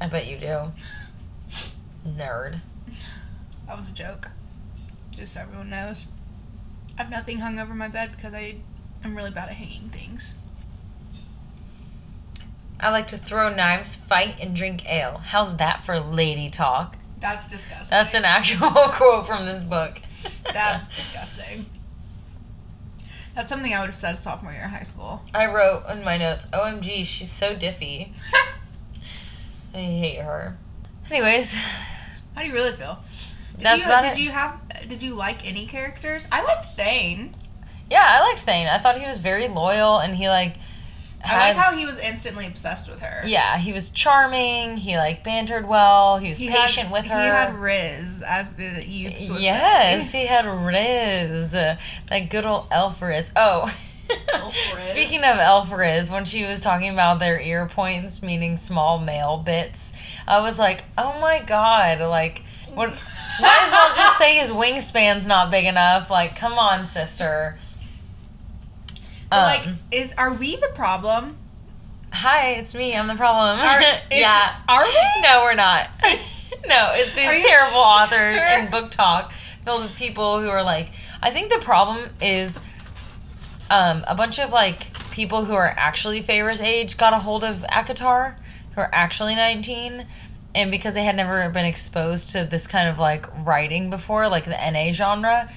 [0.00, 0.72] I bet you do.
[2.06, 2.60] Nerd.
[3.66, 4.30] That was a joke.
[5.10, 6.06] Just so everyone knows.
[6.96, 8.58] I have nothing hung over my bed because I
[9.02, 10.34] I am really bad at hanging things.
[12.80, 15.18] I like to throw knives, fight and drink ale.
[15.24, 16.96] How's that for lady talk?
[17.20, 17.96] That's disgusting.
[17.96, 20.00] That's an actual quote from this book.
[20.52, 21.66] That's disgusting.
[23.34, 25.22] That's something I would have said sophomore year in high school.
[25.34, 28.08] I wrote in my notes, OMG, she's so diffy.
[29.74, 30.56] I hate her.
[31.10, 31.54] Anyways,
[32.34, 32.98] How do you really feel?
[33.56, 34.18] Did That's you, about did it.
[34.20, 36.26] you have did you like any characters?
[36.30, 37.32] I liked Thane.
[37.90, 38.66] yeah, I liked Thane.
[38.68, 40.56] I thought he was very loyal and he like
[41.24, 43.26] I like how he was instantly obsessed with her.
[43.26, 44.76] yeah, he was charming.
[44.76, 46.18] He like bantered well.
[46.18, 47.20] He was He patient had, with her.
[47.20, 50.20] He had Riz, as the youths would yes, say.
[50.20, 51.76] he had Riz, uh,
[52.08, 53.32] that good old elf Riz.
[53.34, 53.72] Oh,
[54.34, 54.84] Elf Riz.
[54.84, 59.36] speaking of elf Riz, when she was talking about their ear points meaning small male
[59.38, 59.94] bits,
[60.28, 62.42] I was like, oh my god, like
[62.72, 62.90] what?
[63.40, 66.08] Might as well just say his wingspan's not big enough.
[66.10, 67.58] Like, come on, sister.
[69.30, 71.36] But, like, Um, is are we the problem?
[72.12, 72.96] hi, it's me.
[72.96, 73.58] I'm the problem.
[73.58, 74.58] Are- is- yeah.
[74.68, 74.94] Are we?
[75.22, 75.90] No, we're not.
[76.66, 78.02] no, it's these terrible sure?
[78.02, 79.32] authors and BookTok
[79.64, 80.90] filled with people who are like.
[81.22, 82.60] I think the problem is,
[83.70, 87.64] um, a bunch of like people who are actually Feyre's age got a hold of
[87.70, 88.36] ACOTAR,
[88.74, 90.06] who are actually nineteen,
[90.54, 94.44] and because they had never been exposed to this kind of like writing before, like
[94.44, 95.50] the NA genre,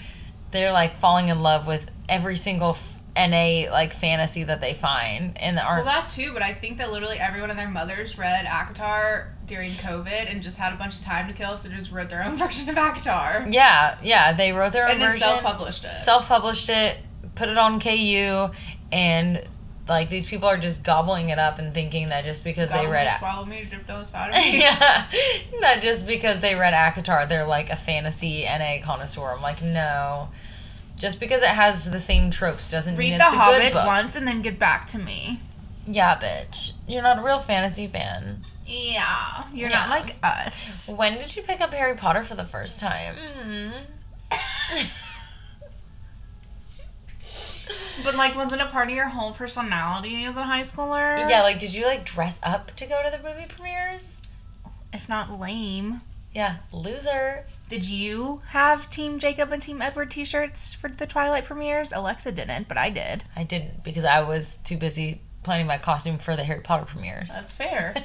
[0.51, 5.37] they're like falling in love with every single f- NA like fantasy that they find,
[5.37, 5.85] and Well, aren't.
[5.85, 10.31] that too, but I think that literally everyone and their mothers read ACOTAR during COVID
[10.31, 12.69] and just had a bunch of time to kill, so just wrote their own version
[12.69, 13.51] of ACOTAR.
[13.51, 15.19] yeah, yeah, they wrote their own And version.
[15.19, 15.97] self published it.
[15.97, 16.97] self-published it,
[17.35, 18.49] put it on KU,
[18.91, 19.43] and
[19.87, 23.07] like these people are just gobbling it up and thinking that just because they read
[23.07, 23.17] it.
[23.17, 24.59] swallow me, dripped on the side of me.
[24.61, 25.05] yeah,
[25.55, 29.33] not just because they read ACOTAR, they're like a fantasy NA connoisseur.
[29.35, 30.29] I'm like, no.
[30.99, 33.87] Just because it has the same tropes doesn't mean it's The a good Hobbit book.
[33.87, 35.39] once and then get back to me.
[35.87, 36.73] Yeah, bitch.
[36.87, 38.41] You're not a real fantasy fan.
[38.67, 39.79] Yeah, you're Yeah.
[39.79, 40.93] not like us.
[40.95, 43.15] When did you pick up Harry Potter for the first time?
[43.15, 44.85] Mm-hmm.
[48.03, 51.17] But like, wasn't it part of your whole personality as a high schooler?
[51.29, 54.21] Yeah, like, did you like dress up to go to the movie premieres?
[54.93, 56.01] If not lame.
[56.33, 57.45] Yeah, loser.
[57.67, 61.91] Did you have Team Jacob and Team Edward t-shirts for the Twilight premieres?
[61.91, 63.23] Alexa didn't, but I did.
[63.35, 67.29] I didn't because I was too busy planning my costume for the Harry Potter premieres.
[67.29, 67.95] That's fair.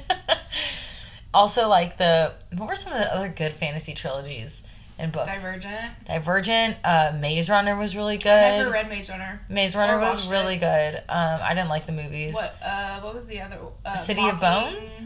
[1.33, 4.67] also, like the what were some of the other good fantasy trilogies
[4.97, 5.27] and books?
[5.27, 6.05] Divergent.
[6.05, 8.29] Divergent, uh, Maze Runner was really good.
[8.29, 9.41] I never read Maze Runner.
[9.49, 10.95] Maze Runner was really good.
[11.09, 12.33] Um, I didn't like the movies.
[12.33, 12.55] What?
[12.63, 13.57] Uh, what was the other?
[13.85, 15.05] Uh, City of Bones?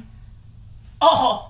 [1.01, 1.48] Oh,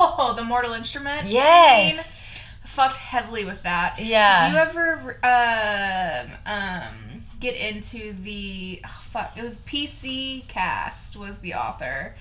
[0.00, 1.30] oh, the Mortal Instruments.
[1.32, 2.14] Yes.
[2.16, 2.26] scene?
[2.64, 3.96] Fucked heavily with that.
[3.98, 4.46] Yeah.
[4.46, 9.36] Did you ever um um get into the oh, fuck?
[9.36, 12.14] It was PC Cast was the author.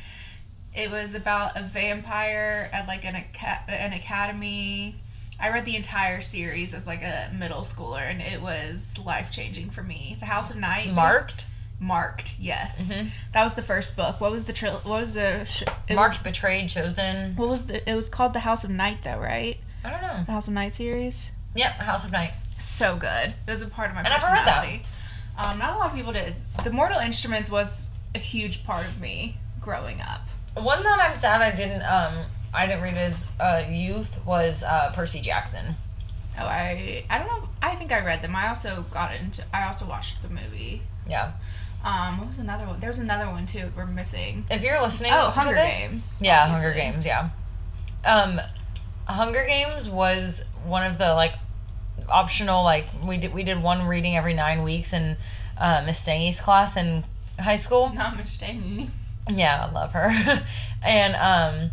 [0.75, 3.15] It was about a vampire at like an
[3.67, 4.95] an academy.
[5.41, 9.69] I read the entire series as like a middle schooler, and it was life changing
[9.69, 10.17] for me.
[10.19, 10.91] The House of Night.
[10.91, 11.45] Marked.
[11.79, 12.93] Marked, yes.
[12.99, 13.09] Mhm.
[13.31, 14.19] That was the first book.
[14.19, 15.45] What was the tril- What was the?
[15.45, 17.35] Sh- Marked, Was, Betrayed, Chosen.
[17.35, 17.89] what was the?
[17.89, 19.57] It was called the House of Night, though, right?
[19.83, 20.23] I don't know.
[20.25, 21.31] The House of Night series.
[21.55, 22.33] Yep, House of Night.
[22.57, 23.33] So good.
[23.47, 24.61] It was a part of my I never read that.
[24.63, 24.85] personality.
[25.37, 26.35] Um, not a lot of people did.
[26.65, 30.27] The Mortal Instruments was a huge part of me growing up.
[30.55, 32.13] One that I'm sad I didn't um
[32.53, 35.75] I didn't read as uh, youth was uh, Percy Jackson.
[36.37, 37.37] Oh, I I don't know.
[37.43, 38.35] if- I think I read them.
[38.35, 39.43] I also got into.
[39.53, 40.81] I also watched the movie.
[41.07, 41.31] Yeah.
[41.83, 42.79] Um, what was another one?
[42.79, 43.59] There's another one too.
[43.59, 44.45] that We're missing.
[44.51, 46.19] If you're listening, Oh, to Hunger this- Games.
[46.21, 46.71] Yeah, obviously.
[46.81, 47.05] Hunger Games.
[47.05, 47.29] Yeah.
[48.05, 48.41] Um,
[49.05, 51.33] Hunger Games was one of the like
[52.09, 55.15] optional like we did we did one reading every nine weeks in
[55.57, 57.03] uh, Miss Stangy's class in
[57.39, 57.91] high school.
[57.93, 58.89] Not mistaken.
[59.29, 60.09] Yeah, I love her.
[60.83, 61.71] and um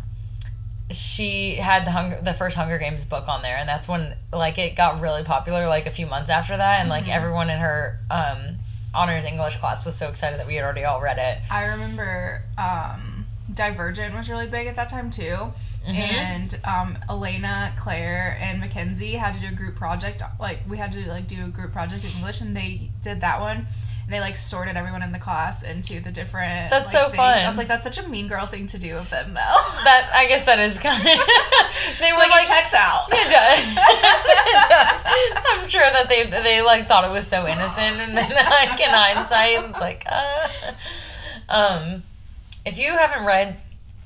[0.91, 4.57] she had the hunger the first Hunger Games book on there and that's when like
[4.57, 7.99] it got really popular like a few months after that and like everyone in her
[8.09, 8.56] um
[8.97, 11.37] honors English class was so excited that we had already all read it.
[11.51, 15.53] I remember um, Divergent was really big at that time too.
[15.87, 15.95] Mm-hmm.
[15.95, 20.21] And um, Elena, Claire, and Mackenzie had to do a group project.
[20.39, 23.39] Like we had to like do a group project in English, and they did that
[23.39, 23.67] one.
[24.07, 26.69] And they like sorted everyone in the class into the different.
[26.69, 27.17] That's like, so things.
[27.17, 27.39] fun.
[27.39, 29.41] I was like, that's such a mean girl thing to do of them, though.
[29.83, 31.03] That I guess that is kind of
[31.99, 33.03] they were like, like it checks out.
[33.11, 33.59] It does.
[33.77, 35.03] it does.
[35.45, 38.89] I'm sure that they they like thought it was so innocent, and then like in
[38.89, 40.47] hindsight, it's like, uh,
[41.49, 42.03] um,
[42.65, 43.57] if you haven't read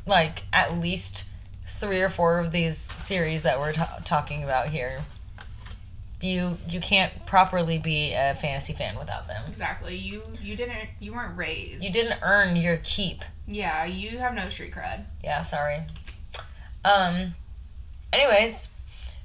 [0.07, 1.25] like at least
[1.67, 5.03] three or four of these series that we're ta- talking about here,
[6.23, 9.43] you you can't properly be a fantasy fan without them.
[9.47, 9.95] Exactly.
[9.95, 11.83] You you didn't you weren't raised.
[11.83, 13.23] You didn't earn your keep.
[13.47, 15.05] Yeah, you have no street cred.
[15.23, 15.83] Yeah, sorry.
[16.85, 17.35] Um.
[18.13, 18.73] Anyways,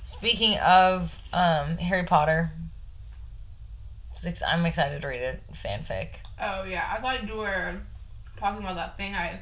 [0.05, 2.51] speaking of um Harry Potter,
[4.15, 5.43] six, I'm excited to read it.
[5.53, 6.17] Fanfic.
[6.41, 7.77] Oh yeah, I thought you were
[8.37, 9.15] talking about that thing.
[9.15, 9.41] I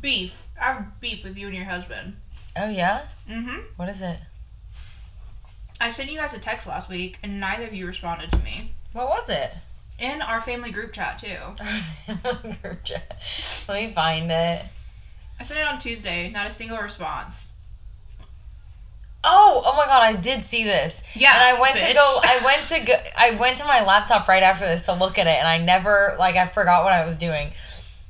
[0.00, 0.46] beef.
[0.60, 2.16] I have beef with you and your husband.
[2.56, 3.02] Oh yeah.
[3.28, 3.60] Mm-hmm.
[3.76, 4.18] What is it?
[5.80, 8.72] I sent you guys a text last week, and neither of you responded to me.
[8.92, 9.52] What was it?
[9.98, 11.36] In our family group chat too.
[13.68, 14.64] Let me find it.
[15.38, 16.30] I sent it on Tuesday.
[16.30, 17.52] Not a single response.
[19.24, 21.02] Oh, oh my god, I did see this.
[21.14, 24.28] Yeah, And I went to go I went to go I went to my laptop
[24.28, 27.04] right after this to look at it and I never like I forgot what I
[27.04, 27.50] was doing.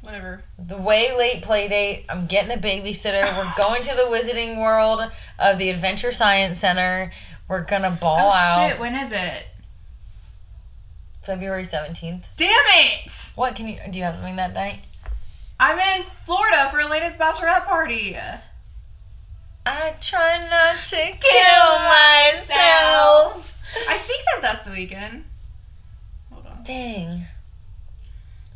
[0.03, 0.43] Whatever.
[0.59, 3.23] The way late play date, I'm getting a babysitter.
[3.37, 7.11] We're going to the Wizarding World of the Adventure Science Center.
[7.49, 8.79] We're gonna oh, ball oh out shit!
[8.79, 9.47] When is it?
[11.23, 12.25] February 17th.
[12.37, 13.33] Damn it!
[13.35, 14.81] What can you do you have something that night?
[15.61, 18.17] I'm in Florida for Elena's bachelorette party.
[19.67, 21.73] I try not to kill
[22.39, 23.57] myself.
[23.89, 25.25] I think that that's the weekend.
[26.33, 26.63] Hold on.
[26.63, 27.27] Dang.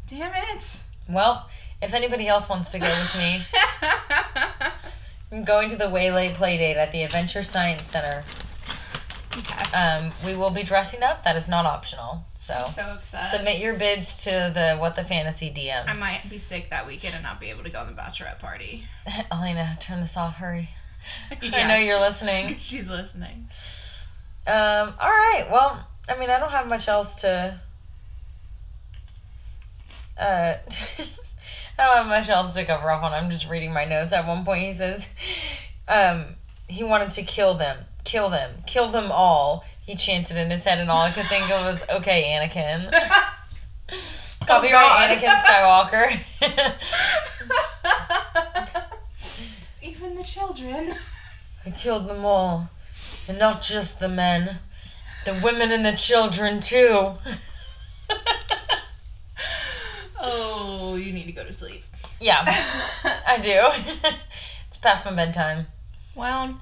[0.06, 0.82] Damn it.
[1.08, 1.48] Well,
[1.82, 3.42] if anybody else wants to go with me,
[5.32, 8.24] I'm going to the Waylay Playdate at the Adventure Science Center.
[9.38, 9.76] Okay.
[9.76, 11.24] Um, we will be dressing up.
[11.24, 12.24] That is not optional.
[12.38, 13.30] So, I'm so upset.
[13.30, 15.84] submit your bids to the What the Fantasy DMs.
[15.86, 18.38] I might be sick that weekend and not be able to go on the bachelorette
[18.38, 18.84] party.
[19.32, 20.36] Elena, turn this off.
[20.36, 20.70] Hurry.
[21.42, 22.48] I know you're listening.
[22.58, 23.48] She's listening.
[24.46, 25.46] Um, all right.
[25.50, 27.60] Well, I mean, I don't have much else to.
[30.20, 30.54] Uh,
[31.78, 33.12] I don't have much else to cover off on.
[33.12, 34.12] I'm just reading my notes.
[34.12, 35.08] At one point, he says,
[35.88, 36.26] um,
[36.68, 39.64] he wanted to kill them, kill them, kill them all.
[39.84, 42.92] He chanted in his head, and all I could think of was, "Okay, Anakin."
[44.42, 45.18] Oh, Copyright God.
[45.18, 46.06] Anakin Skywalker.
[49.82, 50.92] Even the children.
[51.64, 52.68] I killed them all,
[53.28, 54.58] and not just the men,
[55.24, 57.12] the women and the children too.
[60.24, 61.84] Oh, you need to go to sleep.
[62.20, 62.44] Yeah,
[63.26, 63.60] I do.
[64.66, 65.66] it's past my bedtime.
[66.14, 66.60] Well,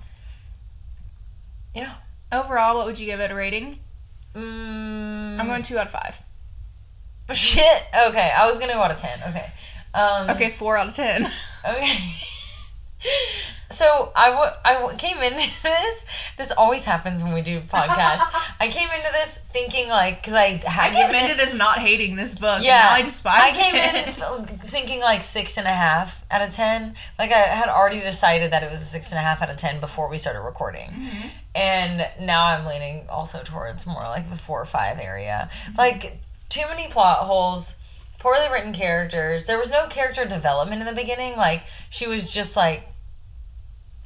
[1.75, 1.95] Yeah.
[2.33, 3.79] overall, what would you give it a rating?
[4.35, 6.23] Mm, I'm going two out of five.
[7.33, 7.83] Shit.
[8.09, 9.19] Okay, I was gonna go out of ten.
[9.29, 9.51] Okay.
[9.95, 11.29] Um, Okay, four out of ten.
[11.69, 11.99] Okay.
[13.73, 16.05] So I, w- I w- came into this.
[16.37, 18.21] This always happens when we do podcasts.
[18.59, 21.79] I came into this thinking like because I I had came into it- this not
[21.79, 22.63] hating this book.
[22.65, 23.61] Yeah, I despise it.
[23.65, 24.09] I came it.
[24.09, 26.97] in thinking like six and a half out of ten.
[27.17, 29.57] Like I had already decided that it was a six and a half out of
[29.57, 31.29] ten before we started recording, Mm-hmm.
[31.55, 35.51] And now I'm leaning also towards more like the four or five area.
[35.77, 37.77] Like too many plot holes,
[38.19, 39.47] poorly written characters.
[39.47, 41.37] There was no character development in the beginning.
[41.37, 42.89] Like she was just like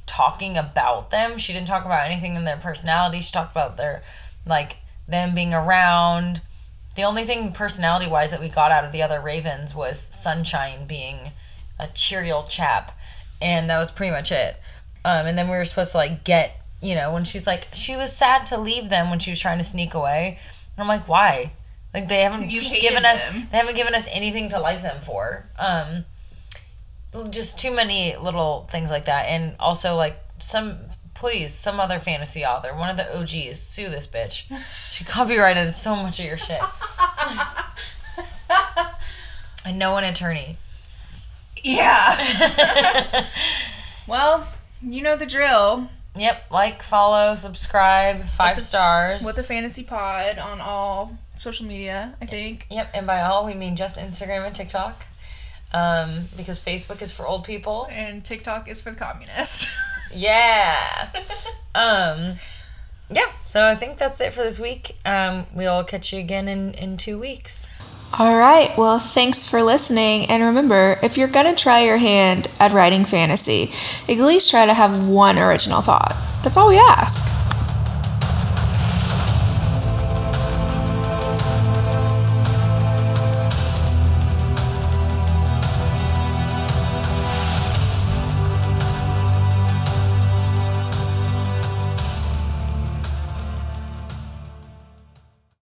[0.05, 1.37] talking about them.
[1.37, 3.19] She didn't talk about anything in their personality.
[3.21, 4.01] She talked about their
[4.45, 4.77] like
[5.07, 6.41] them being around.
[6.95, 10.87] The only thing personality wise that we got out of the other Ravens was Sunshine
[10.87, 11.31] being
[11.77, 12.97] a cheery old chap.
[13.41, 14.59] And that was pretty much it.
[15.03, 17.95] Um, and then we were supposed to like get, you know, when she's like, she
[17.95, 20.39] was sad to leave them when she was trying to sneak away.
[20.75, 21.53] And I'm like, why?
[21.93, 25.49] Like they haven't You given us they haven't given us anything to like them for.
[25.57, 26.05] Um,
[27.29, 30.77] just too many little things like that and also like some
[31.13, 34.43] please some other fantasy author one of the og's sue this bitch
[34.91, 36.59] she copyrighted so much of your shit
[38.49, 40.57] I know an attorney
[41.63, 43.25] Yeah.
[44.07, 44.47] well,
[44.81, 45.89] you know the drill.
[46.15, 52.15] Yep like follow subscribe five the- stars With the fantasy pod on all social media,
[52.21, 52.65] I think.
[52.71, 55.05] yep and by all we mean just instagram and tiktok
[55.73, 59.67] um, because facebook is for old people And TikTok is for the communist.
[60.13, 61.09] Yeah.
[61.73, 62.35] um
[63.13, 64.95] yeah, so I think that's it for this week.
[65.05, 67.69] Um we'll catch you again in in 2 weeks.
[68.17, 68.71] All right.
[68.77, 70.27] Well, thanks for listening.
[70.29, 73.71] And remember, if you're going to try your hand at writing fantasy,
[74.07, 76.15] at least try to have one original thought.
[76.41, 77.25] That's all we ask.